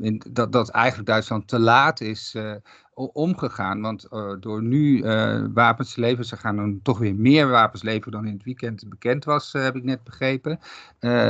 [0.00, 2.36] in, dat, dat eigenlijk Duitsland te laat is
[3.06, 3.80] omgegaan.
[3.80, 7.82] Want uh, door nu uh, wapens te leveren, ze gaan dan toch weer meer wapens
[7.82, 10.60] leveren dan in het weekend bekend was, uh, heb ik net begrepen.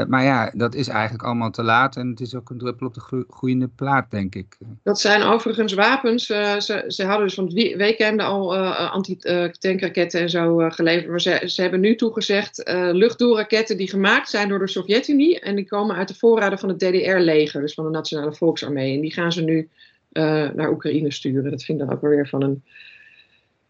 [0.09, 2.95] maar ja, dat is eigenlijk allemaal te laat en het is ook een druppel op
[2.95, 4.57] de groeiende plaat, denk ik.
[4.83, 6.27] Dat zijn overigens wapens.
[6.27, 8.57] ze, ze hadden dus van het weekend al
[8.89, 11.09] anti-tankraketten en zo geleverd.
[11.09, 12.62] Maar ze, ze hebben nu toegezegd
[12.93, 15.41] luchtdoelraketten die gemaakt zijn door de Sovjet-Unie.
[15.41, 18.95] En die komen uit de voorraden van het DDR-leger, dus van de Nationale Volksarmee.
[18.95, 19.69] En die gaan ze nu
[20.13, 21.51] uh, naar Oekraïne sturen.
[21.51, 22.63] Dat vind ik dan ook weer van een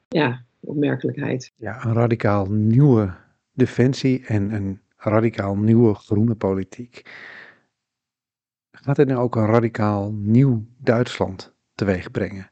[0.09, 1.53] ja, opmerkelijkheid.
[1.57, 3.15] Ja, een radicaal nieuwe
[3.53, 7.03] defensie en een radicaal nieuwe groene politiek.
[8.71, 12.51] Gaat dit nou ook een radicaal nieuw Duitsland teweeg brengen?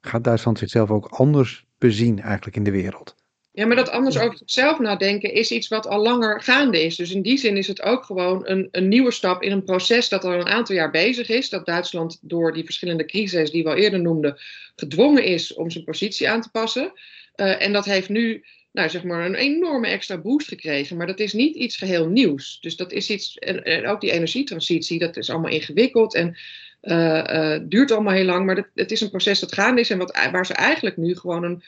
[0.00, 3.17] Gaat Duitsland zichzelf ook anders bezien eigenlijk in de wereld?
[3.58, 6.96] Ja, maar dat anders over zichzelf nadenken is iets wat al langer gaande is.
[6.96, 10.08] Dus in die zin is het ook gewoon een, een nieuwe stap in een proces
[10.08, 11.48] dat al een aantal jaar bezig is.
[11.48, 14.38] Dat Duitsland door die verschillende crises die we al eerder noemden,
[14.76, 16.92] gedwongen is om zijn positie aan te passen.
[17.36, 20.96] Uh, en dat heeft nu nou, zeg maar een enorme extra boost gekregen.
[20.96, 22.58] Maar dat is niet iets geheel nieuws.
[22.60, 26.36] Dus dat is iets, en, en ook die energietransitie, dat is allemaal ingewikkeld en
[26.82, 28.46] uh, uh, duurt allemaal heel lang.
[28.46, 31.16] Maar dat, het is een proces dat gaande is en wat, waar ze eigenlijk nu
[31.16, 31.62] gewoon een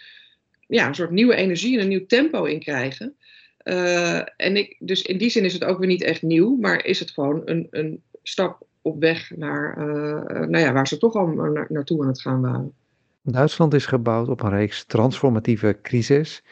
[0.70, 3.16] ja, een soort nieuwe energie en een nieuw tempo in krijgen.
[3.64, 6.84] Uh, en ik, dus in die zin is het ook weer niet echt nieuw, maar
[6.84, 11.14] is het gewoon een, een stap op weg naar uh, nou ja, waar ze toch
[11.14, 12.74] al na naartoe aan het gaan waren.
[13.22, 16.42] Duitsland is gebouwd op een reeks transformatieve crisis.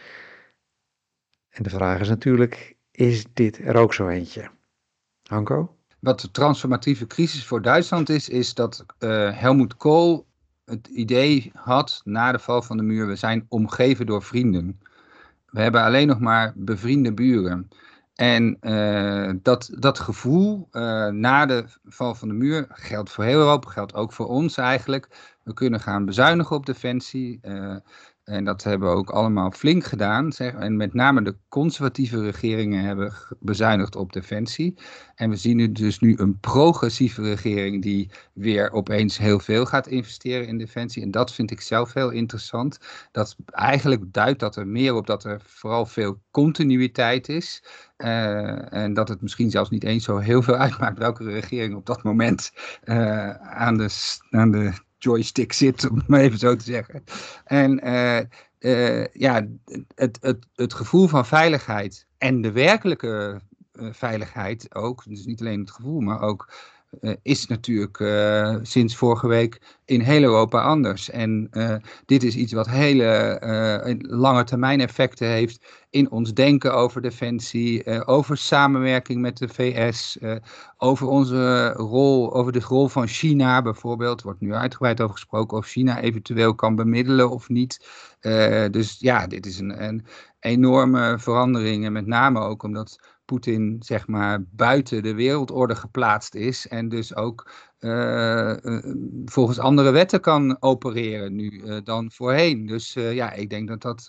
[1.49, 4.51] En de vraag is natuurlijk, is dit er ook zo eentje?
[5.23, 5.77] Hanko?
[6.01, 10.28] Wat de transformatieve crisis voor Duitsland is, is dat uh, Helmut Kohl
[10.69, 14.81] het idee had na de val van de muur, we zijn omgeven door vrienden.
[15.51, 17.69] We hebben alleen nog maar bevriende buren.
[18.15, 23.39] En uh, dat, dat gevoel uh, na de val van de muur geldt voor heel
[23.39, 25.37] Europa, geldt ook voor ons eigenlijk.
[25.43, 27.39] We kunnen gaan bezuinigen op defensie.
[27.43, 27.77] Uh,
[28.29, 30.33] en dat hebben we ook allemaal flink gedaan.
[30.33, 30.55] Zeg.
[30.55, 34.75] En met name de conservatieve regeringen hebben bezuinigd op defensie.
[35.15, 39.87] En we zien nu dus nu een progressieve regering die weer opeens heel veel gaat
[39.87, 41.03] investeren in defensie.
[41.03, 42.79] En dat vind ik zelf heel interessant.
[43.13, 47.63] Dat eigenlijk duidt dat er meer op dat er vooral veel continuïteit is.
[47.99, 51.87] Uh, en dat het misschien zelfs niet eens zo heel veel uitmaakt welke regering op
[51.87, 52.53] dat moment
[52.85, 53.91] uh, aan, de,
[54.31, 57.05] aan de joystick zit, om het maar even zo te zeggen.
[57.45, 58.21] En uh,
[58.59, 59.47] uh, ja,
[59.95, 63.41] het, het, het gevoel van veiligheid en de werkelijke
[63.73, 66.53] uh, veiligheid ook, dus niet alleen het gevoel, maar ook
[67.01, 71.11] uh, is natuurlijk uh, sinds vorige week in heel Europa anders.
[71.11, 71.75] En uh,
[72.05, 78.37] dit is iets wat hele lange termijn effecten heeft in ons denken over defensie, over
[78.37, 80.19] samenwerking met de VS,
[80.77, 84.23] over onze rol, over de rol van China bijvoorbeeld.
[84.23, 87.87] Wordt nu uitgebreid over gesproken of China eventueel kan bemiddelen of niet.
[88.71, 90.05] dus ja, dit is een, een
[90.41, 96.69] enorme verandering en met name ook omdat Poetin zeg maar buiten de wereldorde geplaatst is
[96.69, 97.51] en dus ook
[97.81, 98.55] uh,
[99.25, 102.67] volgens andere wetten kan opereren nu uh, dan voorheen.
[102.67, 104.07] Dus ja, ik denk dat dat,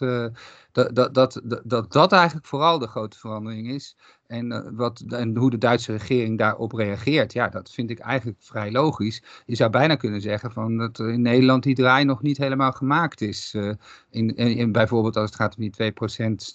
[0.71, 1.13] dat, dat,
[1.43, 3.95] dat, dat dat eigenlijk vooral de grote verandering is.
[4.29, 8.37] En, uh, wat, en hoe de Duitse regering daarop reageert, ja, dat vind ik eigenlijk
[8.41, 9.23] vrij logisch.
[9.45, 13.21] Je zou bijna kunnen zeggen van dat in Nederland die draai nog niet helemaal gemaakt
[13.21, 13.53] is.
[13.55, 13.71] Uh,
[14.09, 15.93] in, bijvoorbeeld als het gaat om die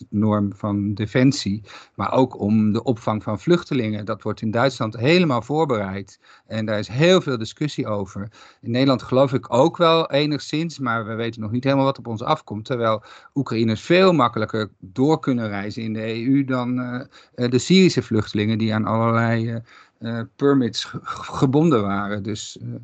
[0.04, 1.62] 2% norm van defensie.
[1.94, 4.04] Maar ook om de opvang van vluchtelingen.
[4.04, 6.20] Dat wordt in Duitsland helemaal voorbereid.
[6.46, 8.28] En daar is heel veel discussie over.
[8.60, 12.06] In Nederland geloof ik ook wel enigszins, maar we weten nog niet helemaal wat op
[12.06, 12.64] ons afkomt.
[12.64, 13.02] Terwijl
[13.34, 17.00] Oekraïners veel makkelijker door kunnen reizen in de EU dan uh,
[17.48, 19.56] de Syrische vluchtelingen die aan allerlei uh,
[19.98, 22.22] uh, permits gebonden waren.
[22.22, 22.74] Dus uh,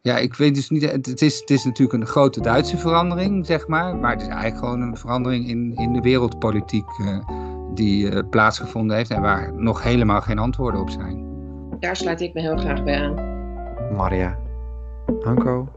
[0.00, 0.82] ja, ik weet dus niet.
[0.90, 3.96] Het is, het is natuurlijk een grote Duitse verandering, zeg maar.
[3.96, 6.88] Maar het is eigenlijk gewoon een verandering in, in de wereldpolitiek
[7.74, 11.24] die plaatsgevonden heeft en waar nog helemaal geen antwoorden op zijn.
[11.80, 13.14] Daar sluit ik me heel graag bij aan.
[13.96, 14.38] Maria,
[15.20, 15.68] Hanko,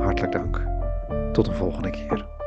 [0.00, 0.60] hartelijk dank.
[1.32, 2.39] Tot de volgende keer.